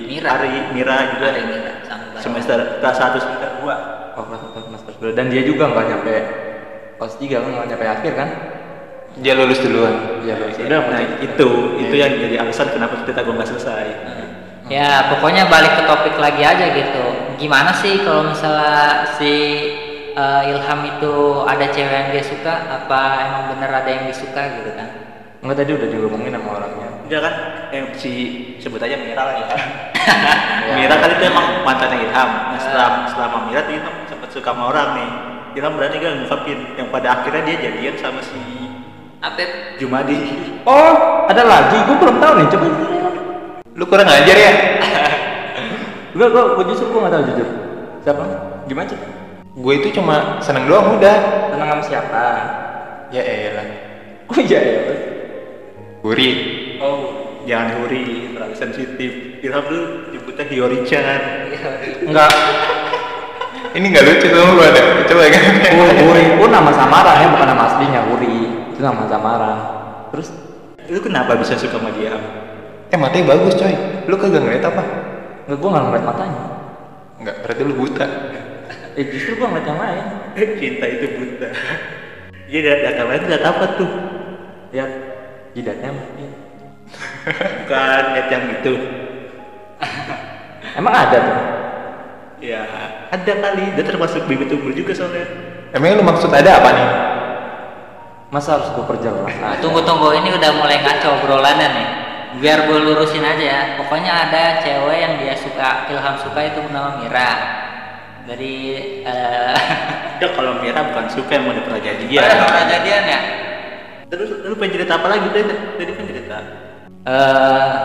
[0.08, 0.30] Mira.
[0.34, 2.24] Ari Mira juga Ada Mira, sama Barang.
[2.24, 4.18] semester kelas 1 semester 2.
[4.18, 5.12] Oh kelas satu kelas kelas dua.
[5.14, 6.14] Dan dia juga nggak nyampe
[6.96, 8.30] kelas 3 kan nggak nyampe akhir kan?
[9.18, 9.94] Dia lulus duluan.
[10.22, 10.56] Iya lulus.
[10.58, 11.48] Udah, nah itu
[11.80, 13.86] itu yang jadi alasan kenapa cerita gue nggak selesai.
[14.68, 17.06] Ya pokoknya balik ke topik lagi aja gitu
[17.40, 19.34] gimana sih kalau misalnya si
[20.16, 21.16] eh, Ilham itu
[21.48, 25.72] ada cewek yang dia suka apa emang bener ada yang disuka gitu kan Enggak tadi
[25.78, 26.90] udah diomongin sama orangnya.
[27.06, 27.34] Enggak kan?
[27.70, 28.12] Eh, si
[28.58, 29.48] sebut aja Mira lah ya.
[30.82, 32.30] Mira kan itu emang mantannya Ilham.
[32.52, 35.10] Nah, setelah setelah sama Mira tuh Ilham sempat suka sama orang nih.
[35.62, 38.42] Ilham berani gak ngungkapin yang pada akhirnya dia jadian sama si
[39.22, 40.18] Apep Jumadi.
[40.66, 41.86] Oh, ada lagi.
[41.86, 42.48] Gue belum tahu nih.
[42.50, 42.97] Coba.
[43.78, 44.54] Lu kurang ajar ya?
[46.18, 47.50] Gue gue gue justru gue nggak tahu jujur.
[48.02, 48.24] Siapa?
[48.66, 48.98] Gimana sih?
[49.54, 51.18] Gue itu cuma seneng doang udah.
[51.54, 52.26] Tenang sama siapa?
[53.14, 53.70] Ya elah.
[54.34, 54.82] Oh iya ya.
[56.02, 56.30] Guri.
[56.82, 59.12] Oh, jangan huri, terlalu sensitif.
[59.46, 61.22] Ilham tuh nyebutnya Hiori-chan.
[62.02, 62.34] Enggak.
[63.78, 64.82] Ini nggak lucu tuh gue ada.
[65.06, 65.44] Coba kan.
[65.78, 68.38] Uri, Uri pun nama samaran ya, bukan nama aslinya Uri.
[68.74, 69.58] Itu nama samaran.
[70.10, 70.34] Terus
[70.88, 72.16] Lu kenapa bisa suka sama dia?
[72.88, 73.76] Eh matanya bagus coy.
[74.08, 74.84] Lu kagak ngeliat apa?
[75.48, 76.44] enggak gue nggak ngeliat matanya.
[77.20, 78.08] Enggak, berarti lu buta.
[79.00, 80.06] Eh justru gue ngeliat yang lain.
[80.60, 81.48] Cinta itu buta.
[82.48, 83.92] Iya, data, data lain lihat apa tuh?
[84.72, 84.92] Lihat
[85.52, 85.92] jidatnya.
[85.92, 86.32] Iya.
[87.64, 88.74] Bukan lihat yang itu.
[90.80, 91.40] Emang ada tuh.
[92.40, 92.64] Ya,
[93.12, 93.76] ada kali.
[93.76, 95.28] Dia termasuk bibit unggul juga soalnya.
[95.76, 96.90] Emangnya lu maksud ada apa nih?
[98.32, 99.32] Masa harus gue perjelas?
[99.40, 101.88] Nah, tunggu tunggu ini udah mulai ngaco obrolannya nih
[102.38, 107.00] biar gue lurusin aja ya pokoknya ada cewek yang dia suka Ilham suka itu bernama
[107.00, 107.32] Mira
[108.28, 108.56] dari
[109.08, 109.58] eh
[110.22, 112.22] Ya kalau Mira bukan suka yang udah pernah jadian.
[112.26, 113.20] Pernah jadian ya
[114.08, 115.52] Terus lu pengen cerita apa lagi tadi?
[115.78, 116.38] Tadi kan cerita.
[117.06, 117.76] eh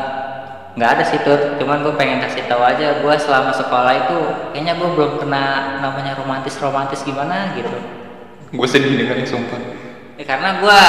[0.73, 4.19] nggak ada sih tuh cuman gue pengen kasih tahu aja gue selama sekolah itu
[4.51, 5.45] kayaknya gue belum kena
[5.79, 7.77] namanya romantis romantis gimana gitu
[8.51, 9.61] Gue sedih dengarnya sumpah.
[10.19, 10.81] Ya, karena gue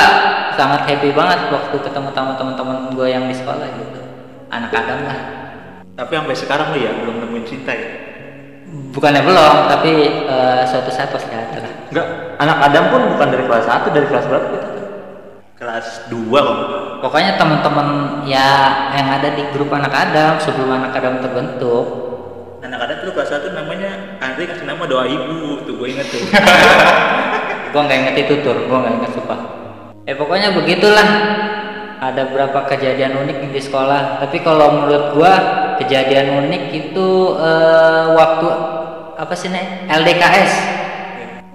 [0.58, 4.00] sangat happy banget waktu ketemu teman-teman gue yang di sekolah gitu
[4.52, 5.20] anak Adam lah
[5.94, 7.88] Tapi sampai sekarang lu ya belum nemuin cinta ya.
[8.94, 9.92] bukannya belum tapi
[10.26, 12.08] eh, suatu saat pasti ada lah Enggak.
[12.42, 14.70] Anak Adam pun bukan dari kelas 1, dari kelas berapa gitu?
[15.54, 16.58] Kelas 2 kok.
[17.06, 17.88] pokoknya teman-teman
[18.26, 18.50] ya
[18.98, 21.86] yang ada di grup anak Adam sebelum anak Adam terbentuk
[22.64, 26.24] Anak ada tuh kelas 1 namanya Andri kasih nama doa ibu tuh gue inget tuh.
[27.74, 28.58] gue nggak inget itu tur.
[28.70, 29.40] Gue nggak inget sumpah.
[30.06, 31.10] Eh pokoknya begitulah.
[31.98, 34.22] Ada berapa kejadian unik di sekolah.
[34.22, 35.34] Tapi kalau menurut gue
[35.82, 37.08] kejadian unik itu
[37.42, 38.48] eh, waktu
[39.14, 40.54] apa sih nih LDKS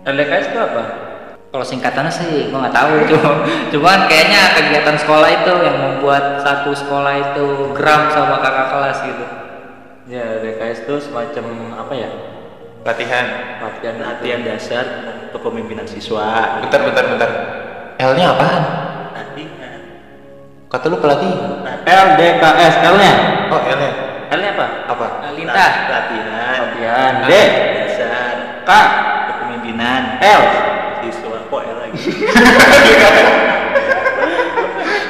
[0.07, 0.83] LDKS itu apa?
[1.49, 2.93] kalau singkatannya sih gue nggak tahu.
[3.09, 3.33] Cuma
[3.73, 9.25] cuman kayaknya kegiatan sekolah itu yang membuat satu sekolah itu geram sama kakak kelas gitu.
[10.13, 11.45] Ya, LDKS itu semacam
[11.77, 12.11] apa ya?
[12.87, 13.27] Latihan.
[13.63, 14.85] Latihan Latihan dasar
[15.35, 16.63] kepemimpinan siswa.
[16.63, 17.31] Bentar, bentar, bentar.
[17.99, 18.63] L-nya apaan?
[19.15, 19.81] Latihan.
[20.71, 21.67] Kata lu pelatihan.
[21.85, 23.15] LDKS L-nya.
[23.51, 23.91] Oh, L-nya.
[24.29, 24.67] L-nya apa?
[24.93, 25.07] Apa?
[25.35, 26.59] Lintah Latihan.
[26.71, 27.13] Latihan.
[27.27, 27.33] D.
[27.83, 28.71] Dasar K.
[29.33, 30.43] kepemimpinan L.
[31.03, 31.39] siswa.
[31.51, 32.03] Kok L lagi?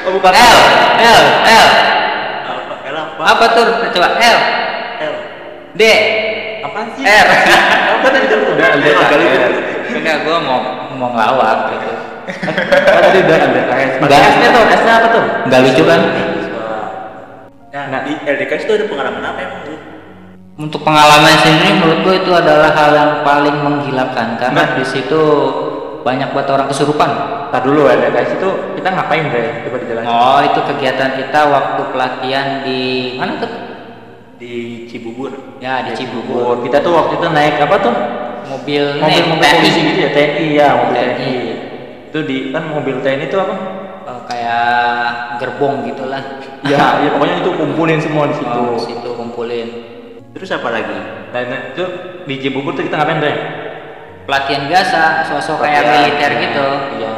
[0.08, 0.58] Oh, bukan L
[1.04, 1.68] L L
[2.48, 2.74] apa?
[2.80, 3.22] L apa?
[3.28, 4.38] apa tuh coba L
[5.04, 5.14] L.
[5.76, 5.82] D
[6.68, 7.02] Apaan sih?
[7.02, 7.26] R
[7.94, 9.52] Apa tadi kan udah LDKS.
[9.90, 10.58] enggak gue mau
[10.94, 11.88] mau ngelawak gitu
[12.28, 13.92] Kan tadi udah LDKS.
[13.98, 14.20] Enggak.
[14.28, 15.22] S-nya tuh, S-nya apa tuh?
[15.44, 16.00] nggak lucu kan
[17.68, 19.76] Nah, di LDKS itu ada pengalaman apa emang lu?
[20.58, 24.74] untuk pengalaman sendiri menurut gue itu adalah hal yang paling menggilakan karena Nah.
[24.74, 25.22] di situ
[26.00, 27.10] banyak buat orang kesurupan
[27.48, 29.46] Ntar dulu LDKS itu kita ngapain deh?
[29.64, 30.10] Coba dijelasin.
[30.10, 32.80] oh itu kegiatan kita waktu pelatihan di
[33.14, 33.50] mana tuh
[34.38, 34.52] Di
[34.86, 35.58] Cibubur.
[35.58, 37.94] ya di Oh, Cibubur kita tuh waktu itu naik apa tuh?
[38.48, 39.54] mobil Mobil mobil TNI.
[39.58, 41.10] polisi gitu ya, TNI ya, mobil TNI.
[41.12, 41.34] TNI.
[42.08, 43.54] Itu di kan mobil TNI itu apa?
[44.00, 44.66] Eh, kayak
[45.36, 46.22] gerbong gitulah
[46.62, 48.46] Ya, ya pokoknya itu kumpulin semua di situ.
[48.56, 49.68] Oh, di situ kumpulin
[50.28, 50.96] Terus apa lagi?
[51.28, 51.84] Nah, nah, itu
[52.24, 53.36] di Cibubur tuh kita ngapain deh?
[54.22, 56.40] pelatihan biasa sosok kayak militer ya.
[56.44, 57.12] gitu Iya.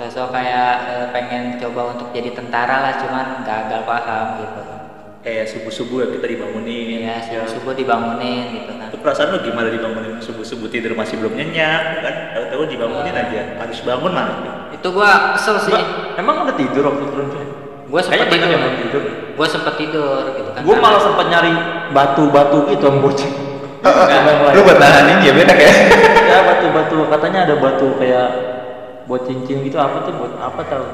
[0.00, 4.62] sosok kayak eh, pengen coba untuk jadi tentara lah cuman gagal paham gitu
[5.24, 7.00] Kayak subuh-subuh ya kita dibangunin.
[7.00, 11.32] ya subuh subuh dibangunin gitu kan Itu perasaan lu gimana dibangunin subuh-subuh tidur masih belum
[11.32, 12.14] nyenyak kan?
[12.36, 13.56] Tahu-tahu dibangunin aja.
[13.56, 14.68] Harus bangun malah.
[14.68, 17.40] itu gua kesel sih Mbak, emang udah tidur waktu turun tuh?
[17.88, 19.02] gua banyak tidur yang belum tidur.
[19.32, 21.52] gua sempet tidur gitu kan Gue malah sempat nyari
[21.90, 23.32] batu-batu gitu yang bocil.
[24.52, 25.76] Lu buat nahanin ya beda kayak.
[26.28, 28.28] ya batu-batu katanya ada batu kayak
[29.04, 30.84] buat cincin gitu apa tuh buat apa tahu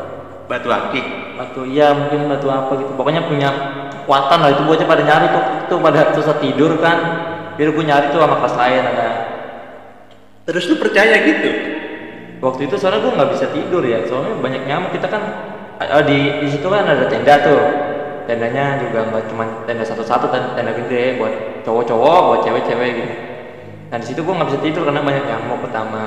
[0.50, 1.06] Batu akik.
[1.38, 2.90] batu iya mungkin batu apa gitu.
[2.98, 3.48] Pokoknya punya
[3.94, 4.50] kekuatan lah.
[4.50, 5.44] Itu bocah pada nyari tuh.
[5.70, 6.98] Itu pada susah tidur kan.
[7.54, 9.08] Biar gue nyari tuh sama kelas lain ada.
[10.50, 11.50] Terus lu percaya gitu?
[12.40, 14.02] waktu itu soalnya gue nggak bisa tidur ya.
[14.10, 14.90] Soalnya banyak nyamuk.
[14.98, 15.22] Kita kan
[15.78, 17.62] eh, di di situ kan ada tenda tuh.
[18.26, 23.12] Tendanya juga nggak cuma tenda satu-satu tenda, tenda gede buat cowok-cowok buat cewek-cewek gitu.
[23.90, 26.02] Nah di situ gue nggak bisa tidur karena banyak nyamuk pertama.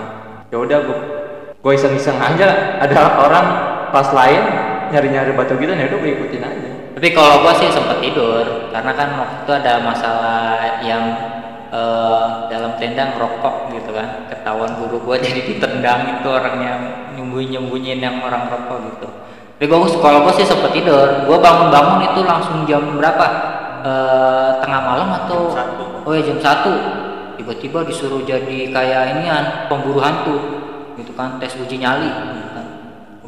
[0.52, 0.98] Ya udah gue
[1.64, 2.80] gue iseng-iseng aja.
[2.84, 3.46] Ada orang
[3.94, 4.42] pas lain
[4.90, 8.94] nyari-nyari batu gitu ya udah gue ikutin aja Tapi kalau gua sih sempet tidur karena
[8.94, 11.04] kan waktu itu ada masalah yang
[11.74, 14.30] eh, dalam tenda ngerokok gitu kan.
[14.30, 16.80] Ketahuan guru gua jadi ditendang itu orang yang
[17.18, 19.08] nyembunyi-nyembunyiin yang orang rokok gitu.
[19.58, 21.26] Tapi gua kalau gua sih sempet tidur.
[21.26, 23.28] Gua bangun-bangun itu langsung jam berapa?
[23.84, 25.84] Eh, tengah malam atau Jam satu.
[26.06, 26.74] Oh ya jam satu.
[27.42, 30.38] Tiba-tiba disuruh jadi kayak inian pemburu hantu
[30.94, 32.43] gitu kan tes uji nyali kan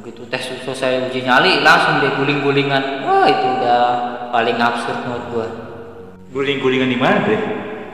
[0.06, 3.82] begitu tes selesai uji nyali langsung dia guling-gulingan wah itu udah
[4.30, 5.48] paling absurd menurut gua
[6.30, 7.42] Guling-gulingan di mana deh?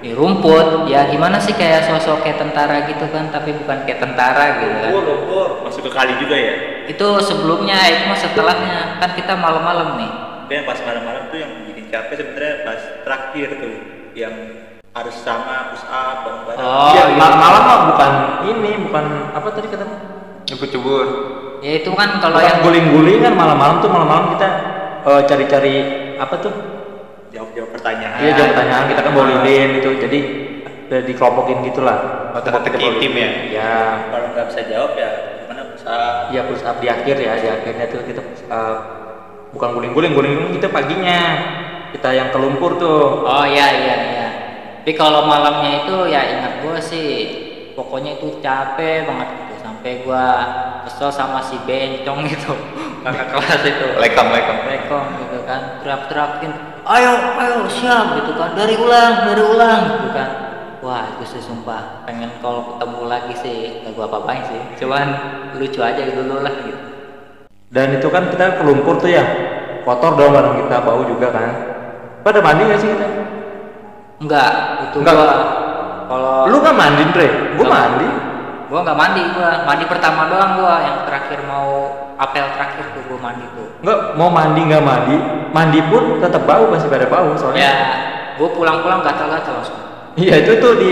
[0.02, 4.60] di rumput ya gimana sih kayak sosok kayak tentara gitu kan tapi bukan kayak tentara
[4.60, 5.48] gitu kan lumpur.
[5.64, 6.54] Masuk ke kali juga ya?
[6.84, 10.12] itu sebelumnya itu mah setelahnya kan kita malam-malam nih
[10.44, 13.74] Tapi yang pas malam-malam tuh yang bikin capek sebenarnya pas terakhir tuh
[14.12, 14.34] yang
[14.92, 16.60] harus sama push up bareng-bareng.
[16.60, 17.16] oh Iya, iya.
[17.16, 18.12] ma- malam mah bukan
[18.50, 19.98] ini bukan apa tadi katanya
[20.50, 21.08] Ikut cebur.
[21.62, 24.50] Ya itu kan kalau Bukan yang guling-guling kan malam-malam tuh malam-malam kita
[25.06, 25.76] eh, cari-cari
[26.18, 26.54] apa tuh
[27.32, 28.20] Jawab-jawab pertanyaan.
[28.20, 30.20] Iya jawab pertanyaan kita kan bawa lilin itu jadi
[30.92, 32.28] eh, dikelompokin gitulah.
[32.36, 33.30] Oh, teka-teki tim ya?
[33.48, 33.76] Iya.
[34.12, 36.28] Kalau nggak bisa jawab ya gimana up?
[36.28, 38.80] Iya push up di akhir ya di akhirnya tuh kita push up.
[39.56, 41.22] Bukan guling-guling, guling-guling kita paginya.
[41.96, 43.24] Kita yang ke lumpur tuh.
[43.24, 44.22] oh iya iya iya
[44.82, 47.10] tapi kalau malamnya itu ya ingat gua sih
[47.78, 49.30] pokoknya itu capek banget
[49.82, 50.26] sampai gua
[50.86, 52.54] kesel sama si bencong itu
[53.02, 54.62] kakak kelas itu Lekam, lekam.
[54.62, 56.54] Rekom gitu kan teriak-teriakin
[56.86, 60.30] ayo ayo siap gitu kan dari ulang dari ulang gitu kan
[60.86, 65.08] wah itu sih sumpah pengen kalau ketemu lagi sih gak gua apa-apain sih cuman
[65.58, 66.82] lucu aja dulu lah gitu
[67.74, 69.24] Dan itu kan kita ke lumpur tuh ya.
[69.88, 71.50] Kotor dong bareng kita bau juga kan.
[72.20, 73.08] Pada mandi gak sih kita?
[74.20, 74.52] enggak
[74.92, 75.16] itu Enggak.
[75.16, 75.36] gua
[76.12, 77.56] kalau Lu kan mandi, Dre?
[77.56, 78.21] Gua mandi.
[78.72, 83.20] Gua nggak mandi gua mandi pertama doang gua yang terakhir mau apel terakhir tuh gua
[83.20, 85.16] mandi tuh Enggak mau mandi nggak mandi,
[85.52, 87.60] mandi pun tetap bau masih pada bau soalnya.
[87.60, 87.74] ya
[88.40, 89.80] gua pulang-pulang gatal-gatal langsung
[90.16, 90.92] Iya itu tuh di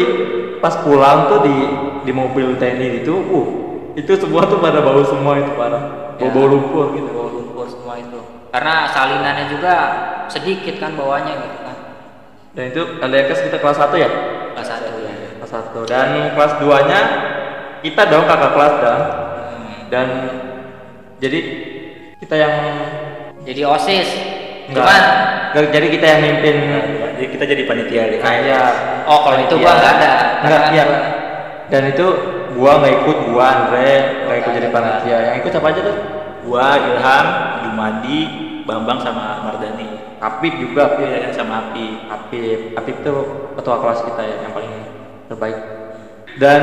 [0.60, 1.56] pas pulang tuh di
[2.02, 3.48] di mobil TNI itu, uh
[3.94, 6.52] itu semua tuh pada bau semua itu parah, bau bau Ya.
[6.52, 7.10] lumpur gitu.
[7.10, 9.74] bawa lumpur semua itu karena salinannya juga
[10.28, 11.76] sedikit kan bawahnya gitu kan
[12.50, 14.10] Dan itu LDKS kita kelas 1 ya?
[14.52, 17.00] kelas satu ya Kelas 1 dan kelas 2 nya
[17.80, 19.00] kita dong kakak kelas dan
[19.90, 20.08] dan
[21.20, 21.40] jadi
[22.20, 22.56] kita yang
[23.44, 24.08] jadi osis.
[24.70, 25.02] Enggak, cuman.
[25.50, 26.56] Enggak, jadi kita yang mimpin.
[27.20, 28.20] Jadi kita jadi panitia deh.
[28.24, 28.68] kayak
[29.04, 30.10] oh kalau itu gua nggak ada.
[30.44, 30.86] Enggak Karena iya
[31.70, 32.08] dan itu
[32.56, 33.90] gua nggak ikut gua Andre
[34.28, 35.18] nggak ikut jadi panitia.
[35.32, 35.98] Yang ikut siapa aja tuh?
[36.48, 37.28] Gua Ilham,
[37.68, 38.20] Jumadi,
[38.64, 39.90] Bambang sama Mardani.
[40.20, 41.08] Apip juga Apip.
[41.08, 42.08] Iya sama Api.
[42.08, 42.60] Apip.
[42.80, 44.74] Apip tuh ketua kelas kita ya yang paling
[45.28, 45.60] terbaik.
[46.40, 46.62] Dan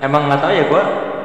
[0.00, 0.82] emang nggak tahu ya gua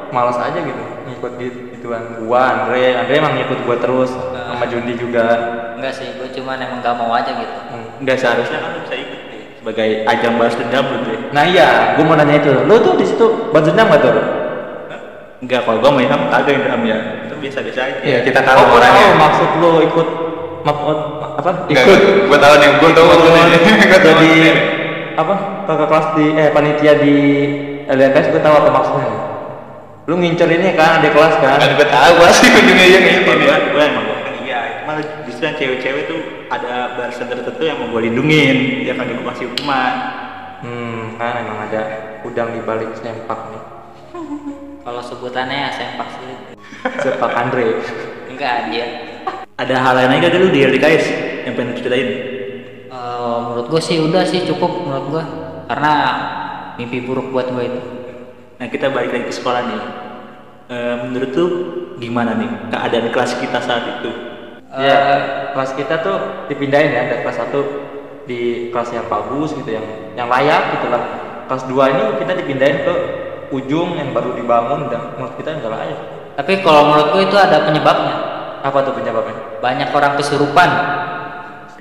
[0.09, 4.93] malas aja gitu ngikut gitu gituan gua Andre Andre emang ngikut gua terus sama Jundi
[4.93, 5.25] juga
[5.75, 8.95] enggak sih gua cuman emang nggak mau aja gitu Hmm, nggak seharusnya Harusnya kan bisa
[8.95, 9.41] ikut deh.
[9.57, 11.19] Sebagai ajang balas dendam lu deh.
[11.31, 14.13] nah iya gua mau nanya itu lu tuh di situ balas dendam nggak tuh
[15.43, 16.97] Enggak, kalau gua mau Ilham kagak Ilham ya.
[17.27, 17.99] Itu biasa-biasa aja.
[17.99, 19.03] Iya, kita oh, tahu gua orangnya.
[19.03, 20.07] tahu maksud lu ikut
[20.63, 20.79] maaf
[21.35, 21.99] apa Enggak, ikut
[22.31, 23.43] Gue tahu nih, gue tahu maksudnya.
[23.91, 24.31] Gue jadi
[25.19, 25.35] apa
[25.67, 27.15] kakak kelas di eh panitia di
[27.85, 29.09] LDKS gue tahu apa maksudnya
[30.03, 33.39] lu ngincer ini kan ada kelas kan Kan gue tahu sih ujungnya yang ini Kalau
[33.39, 33.47] nih.
[33.47, 34.59] gua, gua emang gua kan iya.
[34.83, 34.91] Cuma
[35.23, 36.19] justru yang cewek-cewek tuh
[36.51, 38.83] ada barisan tertentu yang mau gua lindungin.
[38.83, 39.93] Ya kan gua kasih hukuman.
[40.59, 41.81] hmm kan emang ada
[42.23, 43.63] udang di balik sempak nih
[44.79, 46.31] kalau sebutannya ya sempak sih
[46.99, 47.79] sempak Andre
[48.27, 48.87] enggak dia
[49.53, 51.05] Ada hal lain lagi gak lu di LDKS
[51.45, 52.09] yang pengen ceritain?
[52.89, 55.23] Eh, menurut gue sih udah sih cukup menurut gue
[55.69, 55.93] karena
[56.77, 57.81] mimpi buruk buat gue itu.
[58.57, 59.81] Nah kita balik lagi ke sekolah nih.
[60.73, 61.49] Eh, menurut tuh
[61.99, 64.33] gimana nih keadaan kelas kita saat itu?
[64.73, 64.97] ya.
[65.53, 66.17] kelas kita tuh
[66.49, 69.85] dipindahin ya dari kelas 1 di kelas yang bagus gitu yang
[70.17, 71.03] yang layak gitu lah.
[71.45, 72.93] Kelas 2 ini kita dipindahin ke
[73.53, 75.99] ujung yang baru dibangun dan menurut kita nggak layak.
[76.33, 78.15] Tapi kalau menurut gue itu ada penyebabnya.
[78.63, 79.59] Apa tuh penyebabnya?
[79.61, 80.69] Banyak orang kesurupan.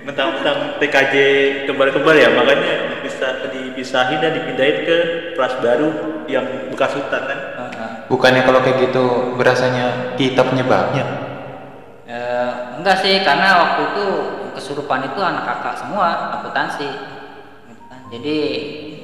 [0.02, 1.14] Mentang-mentang TKJ
[1.70, 3.38] kebal-kebal ya makanya bisa
[3.82, 4.98] dipisahin dan dipindahin ke
[5.34, 5.90] kelas baru
[6.30, 7.38] yang bekas hutan kan?
[7.58, 7.90] Heeh.
[8.06, 11.02] Bukannya kalau kayak gitu berasanya kita penyebabnya?
[12.06, 14.06] Eh, enggak sih karena waktu itu
[14.54, 16.86] kesurupan itu anak kakak semua akuntansi
[18.12, 18.36] jadi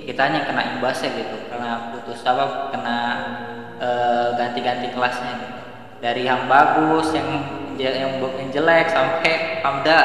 [0.04, 2.98] kita yang kena imbasnya gitu karena putus apa kena
[3.80, 5.56] eh, ganti-ganti kelasnya gitu.
[6.04, 7.48] dari yang bagus yang
[7.80, 9.98] yang, yang jelek sampai Hamda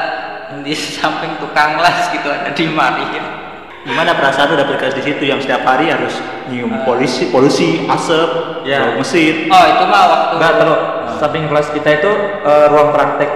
[0.64, 3.43] di samping tukang las gitu ada dimarahin
[3.84, 6.16] Gimana perasaan lu dapet kelas di situ yang setiap hari harus
[6.48, 6.82] nyium Eh.
[6.88, 8.80] polisi, polusi, asap, Ya.
[8.80, 9.44] bau mesin.
[9.52, 10.78] Oh itu mah waktu Enggak, terus
[11.20, 12.10] samping kelas kita itu
[12.48, 13.30] eh, ruang praktek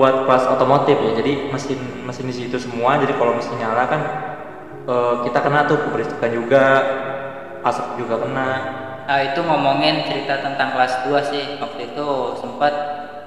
[0.00, 1.12] buat kelas otomotif ya.
[1.20, 1.78] Jadi mesin
[2.08, 2.96] mesin di situ semua.
[2.96, 4.00] Jadi kalau mesin nyala kan
[4.88, 6.64] eh, kita kena tuh keberisikan juga,
[7.60, 8.50] asap juga kena.
[9.02, 11.60] Nah, itu ngomongin cerita tentang kelas 2 sih.
[11.60, 12.08] Waktu itu
[12.40, 12.72] sempat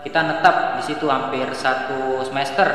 [0.01, 2.65] kita netap di situ hampir satu semester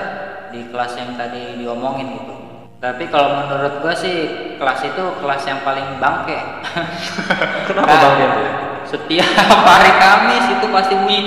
[0.55, 2.35] di kelas yang tadi diomongin gitu.
[2.81, 4.17] Tapi kalau menurut gua sih
[4.57, 6.65] kelas itu kelas yang paling bangke.
[7.69, 8.33] Kenapa Nah, bang Ken?
[8.89, 9.29] Setiap
[9.69, 11.21] hari Kamis itu pasti bunyi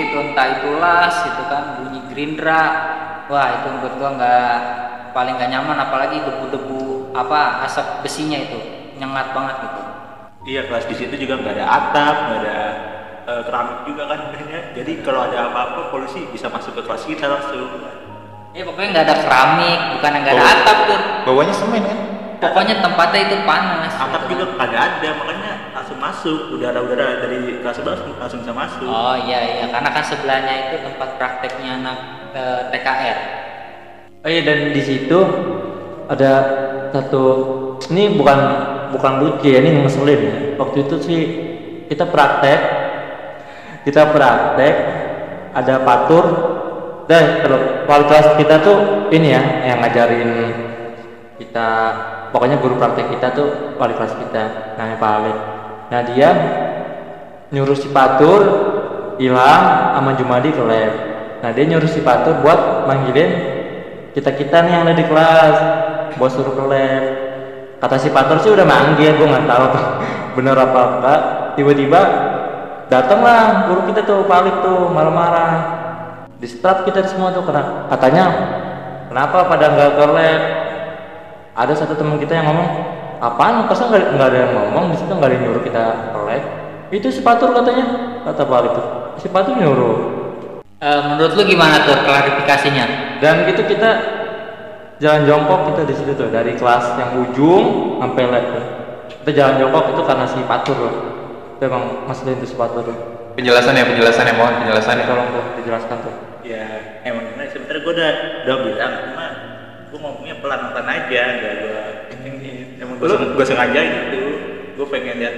[0.00, 2.64] gitu entah itu las gitu kan bunyi gerindra.
[3.28, 4.56] Wah itu menurut gua nggak
[5.12, 8.56] paling nggak nyaman apalagi debu-debu apa asap besinya itu
[8.96, 9.82] nyengat banget gitu.
[10.56, 12.58] Iya kelas di situ juga nggak ada atap, nggak ada
[13.28, 14.20] eh, keramik juga kan.
[14.80, 17.68] Jadi kalau ada apa-apa polisi bisa masuk ke kelas kita langsung.
[18.56, 21.00] Ya pokoknya nggak ada keramik, bukan nggak ada atap tuh.
[21.28, 21.98] Bawahnya semen kan?
[22.40, 23.92] Pokoknya tempatnya itu panas.
[24.00, 26.56] Atap gitu juga nggak ada, makanya langsung masuk.
[26.56, 28.88] Udara-udara dari kelas sebelah langsung, langsung bisa masuk.
[28.88, 31.98] Oh iya iya, karena kan sebelahnya itu tempat prakteknya anak
[32.32, 33.18] eh, TKR.
[34.24, 35.18] Oh iya dan di situ
[36.08, 36.32] ada
[36.96, 37.24] satu
[37.92, 38.38] ini bukan
[38.96, 40.36] bukan lucu ya ini ngeselin ya.
[40.56, 41.20] Waktu itu sih
[41.92, 42.60] kita praktek
[43.84, 44.74] kita praktek
[45.52, 46.55] ada patur
[47.06, 49.42] dan kalau kualitas kita tuh ini ya
[49.72, 50.30] yang ngajarin
[51.38, 51.68] kita
[52.34, 55.34] pokoknya guru praktek kita tuh wali kelas kita namanya Pak
[55.86, 56.30] nah dia
[57.54, 58.42] nyuruh si Patur
[59.16, 60.92] hilang sama Jumadi ke lab.
[61.42, 63.30] Nah dia nyuruh si Patur buat manggilin
[64.16, 65.56] kita kita nih yang ada di kelas
[66.16, 67.04] buat suruh ke lab.
[67.80, 69.86] Kata si Patur sih udah manggil gue nggak tahu tuh
[70.40, 71.20] bener apa enggak.
[71.56, 72.00] Tiba-tiba
[72.90, 75.85] datanglah guru kita tuh Pak tuh marah-marah
[76.36, 78.24] di start kita semua tuh kena katanya
[79.08, 80.42] kenapa pada nggak ke lab
[81.56, 82.68] ada satu teman kita yang ngomong
[83.24, 83.64] apaan?
[83.64, 85.82] Masa nggak ada yang ngomong di situ nggak ada yang nyuruh kita
[86.12, 86.42] ke lab
[86.92, 87.86] itu si patur katanya
[88.28, 88.82] kata Pak itu
[89.24, 89.96] si patur nyuruh.
[90.76, 93.06] Eh, menurut lu gimana tuh klarifikasinya?
[93.20, 93.90] dan gitu kita
[95.00, 97.64] jalan jongkok kita di situ tuh dari kelas yang ujung
[98.00, 98.46] sampai lab
[99.24, 100.94] kita jalan jongkok itu karena si patur loh
[101.56, 102.98] itu emang masalah itu si patur loh
[103.36, 105.04] Penjelasannya, penjelasannya mohon penjelasannya.
[105.04, 106.64] tolong tuh dijelaskan tuh Ya
[107.04, 108.12] emang gimana sebenarnya gue udah
[108.46, 109.24] udah bilang cuma
[109.86, 111.80] gue ngomongnya pelan-pelan aja, gak gue
[112.16, 114.22] ini emang gue Lu- gue sengaja gitu.
[114.78, 115.34] Gue pengen lihat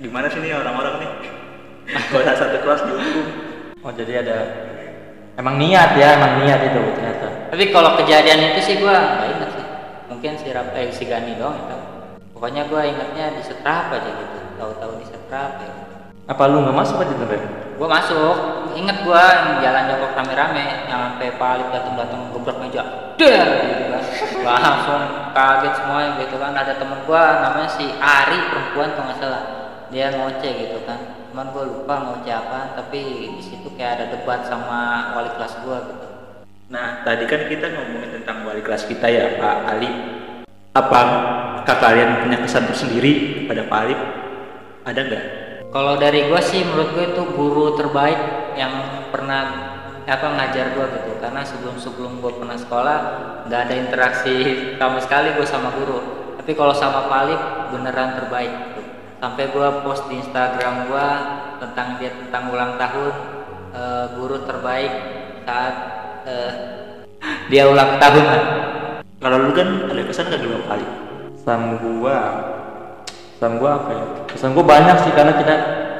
[0.00, 1.10] gimana sih nih orang-orang nih.
[2.10, 3.26] Kalau satu kelas dihukum.
[3.84, 4.38] oh jadi ada
[5.36, 9.50] emang niat ya emang niat itu ternyata Tapi kalau kejadian itu sih gua nggak ingat
[9.52, 9.64] sih.
[10.08, 11.76] Mungkin si Rap eh, si Gani doang itu.
[12.32, 14.38] Pokoknya gua ingatnya di setrap aja gitu.
[14.56, 15.83] Tahu-tahu di setrap ya.
[16.24, 17.28] Apa lu nggak masuk aja tuh?
[17.76, 18.36] Gua masuk,
[18.72, 22.82] inget gua yang jalan jongkok rame-rame yang sampai palit datang-datang gebrak meja.
[23.20, 24.02] Der gitu kan.
[24.40, 25.02] Gua langsung
[25.36, 26.56] kaget semua gitu kan.
[26.56, 29.42] Ada temen gua namanya si Ari perempuan tuh nggak salah.
[29.92, 31.28] Dia ngoceh gitu kan.
[31.28, 33.00] Cuman gua lupa ngoceh apa, tapi
[33.36, 36.06] di situ kayak ada debat sama wali kelas gua gitu.
[36.72, 39.90] Nah tadi kan kita ngomongin tentang wali kelas kita ya Pak Ali.
[40.72, 41.00] Apa
[41.68, 43.94] kalian punya kesan tersendiri pada Pak Ali?
[44.88, 45.43] Ada nggak?
[45.74, 48.70] Kalau dari gue sih menurut gue itu guru terbaik yang
[49.10, 49.74] pernah
[50.06, 52.98] apa ngajar gue gitu karena sebelum sebelum gue pernah sekolah
[53.50, 54.36] nggak ada interaksi
[54.80, 55.98] sama sekali gue sama guru
[56.38, 57.40] tapi kalau sama Palip
[57.72, 58.82] beneran terbaik gitu.
[59.18, 61.08] sampai gue post di Instagram gue
[61.64, 63.14] tentang dia tentang ulang tahun
[63.72, 64.92] eh, guru terbaik
[65.42, 65.74] saat
[66.28, 66.52] eh,
[67.50, 68.44] dia ulang tahun kan
[69.24, 70.86] Kalau lu kan ada kesan nggak dulu Pak Ali?
[71.32, 72.18] Pesan gua,
[73.34, 74.04] pesan gua apa ya?
[74.30, 75.54] Pesan gua banyak sih karena kita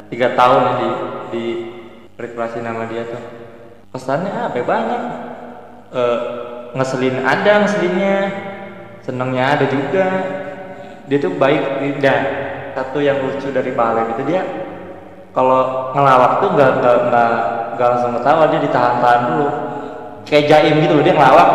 [0.07, 0.89] tiga tahun ya di
[1.31, 1.43] di
[2.15, 3.21] rekreasi nama dia tuh.
[3.91, 4.55] Pesannya apa?
[4.55, 4.63] ya?
[4.63, 5.01] Banyak.
[5.95, 6.19] Eh,
[6.75, 8.17] ngeselin ada ngeselinnya,
[9.03, 10.07] senengnya ada juga.
[11.05, 14.43] Dia tuh baik dan satu yang lucu dari Alem itu dia
[15.31, 17.31] kalau ngelawak tuh nggak nggak nggak
[17.75, 19.47] nggak langsung ketawa dia ditahan-tahan dulu
[20.27, 21.49] kayak jaim gitu loh dia ngelawak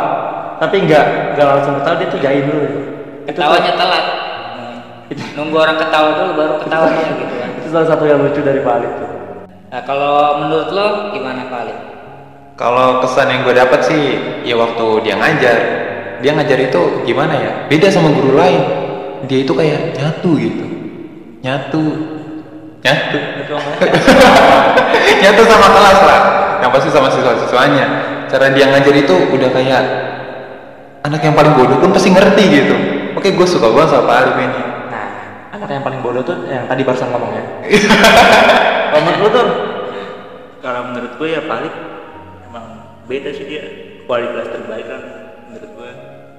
[0.60, 1.06] tapi nggak
[1.36, 2.68] nggak langsung ketawa dia tuh jaim dulu
[3.28, 4.04] ketawanya telat
[5.34, 8.60] nunggu orang ketawa dulu baru ketawa dia gitu kan itu salah satu yang lucu dari
[8.62, 9.10] Pak Alif tuh
[9.70, 11.74] Nah, kalau menurut lo gimana Pak Ali?
[12.58, 15.58] Kalau kesan yang gue dapat sih, ya waktu dia ngajar,
[16.18, 17.52] dia ngajar itu gimana ya?
[17.70, 18.60] Beda sama guru lain.
[19.30, 20.64] Dia itu kayak nyatu gitu,
[21.44, 21.84] nyatu,
[22.82, 23.18] nyatu,
[25.22, 26.20] nyatu sama kelas lah.
[26.66, 27.86] Yang pasti sama siswa-siswanya.
[28.26, 29.82] Cara dia ngajar itu udah kayak
[31.06, 32.74] anak yang paling bodoh pun pasti ngerti gitu.
[33.14, 34.69] Oke, gue suka banget sama Pak Alif ini.
[35.70, 37.44] Anak yang paling bodoh tuh yang tadi barusan ngomong ya.
[38.90, 39.48] Kalau menurut lu tuh.
[40.60, 41.70] Kalau menurut gue ya Ali
[42.50, 42.66] emang
[43.06, 43.64] beda sih dia.
[44.10, 45.02] Kualitas terbaik kan
[45.46, 45.90] menurut gue.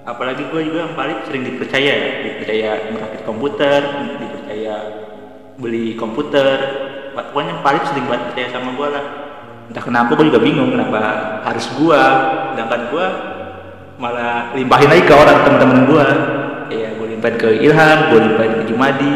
[0.02, 2.10] apalagi gue juga yang paling sering dipercaya ya.
[2.28, 3.80] Dipercaya merakit komputer
[4.20, 4.76] dipercaya
[5.56, 6.60] beli komputer.
[7.16, 9.06] Pokoknya yang paling sering banget percaya sama gue lah.
[9.72, 11.00] Entah kenapa gue juga bingung kenapa
[11.48, 12.02] harus gue.
[12.52, 13.06] Sedangkan gue
[13.96, 16.08] malah limpahin lagi ke orang teman-teman gue.
[16.76, 19.14] Ya limpahin ke Ilham gue limpahin ke Jumadi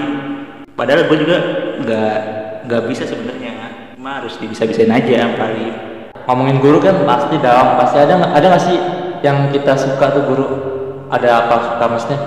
[0.77, 1.37] padahal gue juga
[1.81, 2.15] nggak
[2.69, 3.51] nggak bisa sebenarnya.
[3.97, 5.73] Cuma harus dibisa-bisain aja yang paling.
[6.29, 7.67] Ngomongin guru kan pasti dong.
[7.81, 8.77] Pasti ada ada nggak sih
[9.25, 10.45] yang kita suka tuh guru?
[11.09, 12.19] Ada apa suka maksudnya?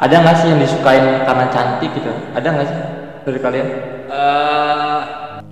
[0.00, 2.08] Ada nggak sih yang disukain karena cantik gitu?
[2.32, 2.78] Ada nggak sih
[3.28, 3.68] dari kalian?
[4.08, 5.00] Eh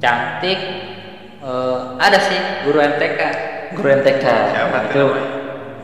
[0.01, 0.59] cantik
[1.45, 3.21] eh, ada sih guru MTK
[3.77, 5.05] guru MTK Siapa Nah, tuh itu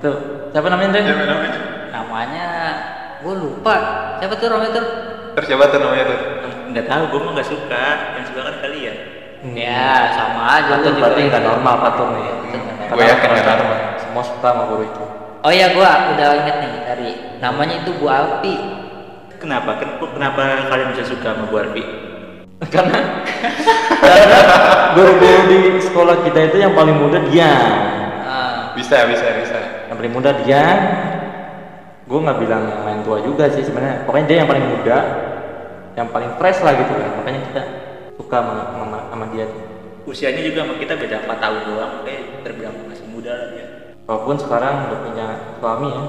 [0.01, 0.11] itu.
[0.57, 0.97] Siapa namanya?
[0.97, 1.61] Siapa namanya?
[1.93, 2.47] namanya
[3.27, 3.75] gue lupa.
[4.23, 4.87] Siapa tuh namanya tuh?
[5.35, 6.19] Terus siapa tuh namanya tuh?
[6.67, 7.87] nggak tahu gue mah nggak suka.
[8.15, 8.97] Yang suka kan kalian
[9.53, 9.91] ya?
[10.13, 12.35] Sama aja Patur lu berarti nggak normal nih Patur nggak
[12.89, 13.79] Gue yakin nggak normal.
[13.99, 15.05] semua suka sama guru itu.
[15.43, 17.09] Oh iya gua udah inget nih dari
[17.39, 18.55] namanya itu Bu Alpi.
[19.37, 19.77] Kenapa?
[19.77, 21.83] Ken- kenapa kalian bisa suka sama Bu Alfi
[22.75, 22.99] karena
[24.01, 24.41] karena
[24.97, 27.53] guru-guru di sekolah kita itu yang paling muda dia
[28.25, 29.59] Ah, Bisa, bisa, bisa.
[29.87, 30.63] yang paling muda dia
[32.07, 34.07] gue nggak bilang yang main tua juga sih sebenarnya.
[34.07, 34.99] Pokoknya dia yang paling muda
[35.97, 37.11] yang paling fresh lah gitu kan.
[37.19, 37.63] Makanya kita
[38.15, 39.63] suka sama, sama, sama dia tuh.
[40.07, 43.67] usianya juga sama kita beda 4 tahun doang kayak terbilang masih muda lah ya
[44.07, 45.27] walaupun sekarang udah punya
[45.59, 46.03] suami ya.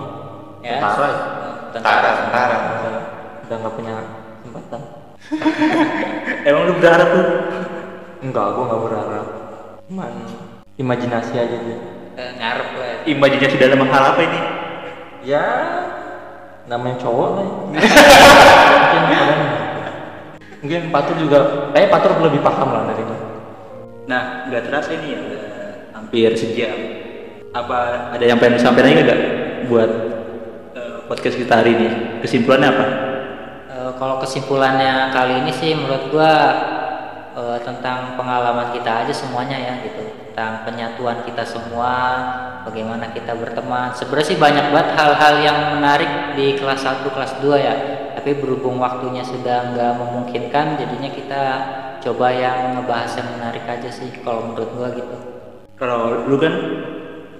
[0.61, 1.07] Ya tentara.
[1.09, 2.55] ya Tentara, tentara.
[2.61, 2.95] udah
[3.41, 3.95] udah nggak punya
[4.37, 4.81] kesempatan.
[6.47, 7.25] Emang lu berharap tuh
[8.21, 9.25] enggak gue nggak berharap.
[9.89, 10.11] Cuman
[10.77, 11.77] imajinasi aja sih
[12.17, 14.39] Eh, ngarep gue imajinasi dalam hal apa ini
[15.27, 15.43] ya
[16.71, 17.47] namanya cowok lah.
[18.95, 19.41] Mungkin kalian
[20.57, 23.19] mungkin Patur juga kayak Patur lebih paham lah dari gue
[24.09, 25.45] nah nggak terasa ini ya udah
[25.99, 26.77] hampir sejam.
[27.51, 29.21] Apa ada yang pengen disampaikan lagi nggak
[29.67, 29.91] buat
[30.79, 31.89] eh, podcast kita hari ini?
[32.23, 32.85] Kesimpulannya apa?
[33.67, 36.33] Eh, kalau kesimpulannya kali ini sih menurut gua
[37.35, 41.93] eh, tentang pengalaman kita aja semuanya ya gitu tentang penyatuan kita semua
[42.61, 43.89] bagaimana kita berteman.
[43.97, 47.75] Sebenarnya sih banyak banget hal-hal yang menarik di kelas 1 kelas 2 ya.
[48.13, 51.41] Tapi berhubung waktunya sudah nggak memungkinkan jadinya kita
[52.05, 55.17] coba yang ngebahas yang menarik aja sih kalau menurut gua gitu.
[55.73, 56.53] Kalau lu kan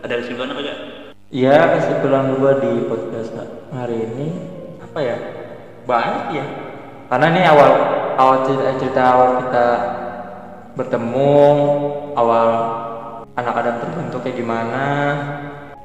[0.02, 0.80] ada kesimpulan apa enggak
[1.30, 3.30] ya kesimpulan gue di podcast
[3.78, 4.28] hari ini
[4.82, 5.18] apa ya?
[5.86, 6.46] Banyak ya.
[7.14, 7.72] Karena ini awal
[8.18, 9.68] awal cerita, cerita awal kita
[10.74, 11.34] bertemu
[12.18, 12.50] awal
[13.38, 14.86] anak adam terbentuk kayak gimana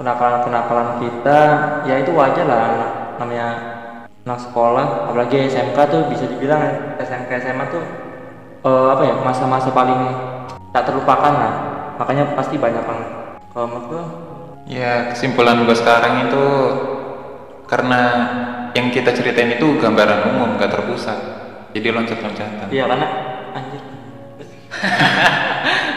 [0.00, 1.38] kenakalan kenakalan kita
[1.84, 2.90] ya itu wajar lah anak
[3.20, 3.48] namanya
[4.24, 7.84] anak sekolah apalagi SMK tuh bisa dibilang SMK SMA tuh
[8.64, 10.00] eh, apa ya masa-masa paling
[10.72, 11.54] tak terlupakan lah
[12.00, 13.08] makanya pasti banyak banget
[13.52, 14.04] kalau menurut gua
[14.62, 16.44] Ya, kesimpulan gue sekarang itu
[17.66, 18.00] karena
[18.78, 21.18] yang kita ceritain itu gambaran umum, gak terpusat.
[21.74, 22.70] Jadi loncat-loncatan.
[22.70, 23.08] iya karena
[23.58, 23.82] anjir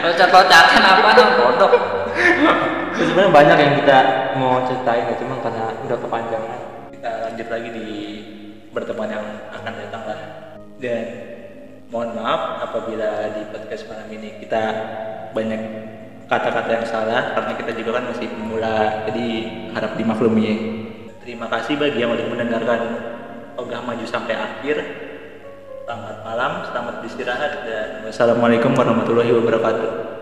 [0.06, 1.32] loncat-loncatan apa dong?
[1.42, 1.72] Bodoh.
[2.96, 3.98] Sebenarnya banyak yang kita
[4.38, 6.60] mau ceritain ya cuma karena udah kepanjangan.
[6.94, 7.88] Kita lanjut lagi di
[8.70, 10.20] pertemuan yang akan datang lah.
[10.78, 11.04] Dan
[11.90, 14.64] mohon maaf apabila di podcast malam ini kita
[15.34, 15.62] banyak
[16.26, 19.28] kata-kata yang salah karena kita juga kan masih pemula jadi
[19.74, 20.48] harap dimaklumi.
[21.26, 22.82] Terima kasih bagi yang udah mendengarkan
[23.58, 25.05] Ogah Maju sampai akhir
[25.86, 30.15] selamat malam selamat istirahat dan wassalamualaikum warahmatullahi wabarakatuh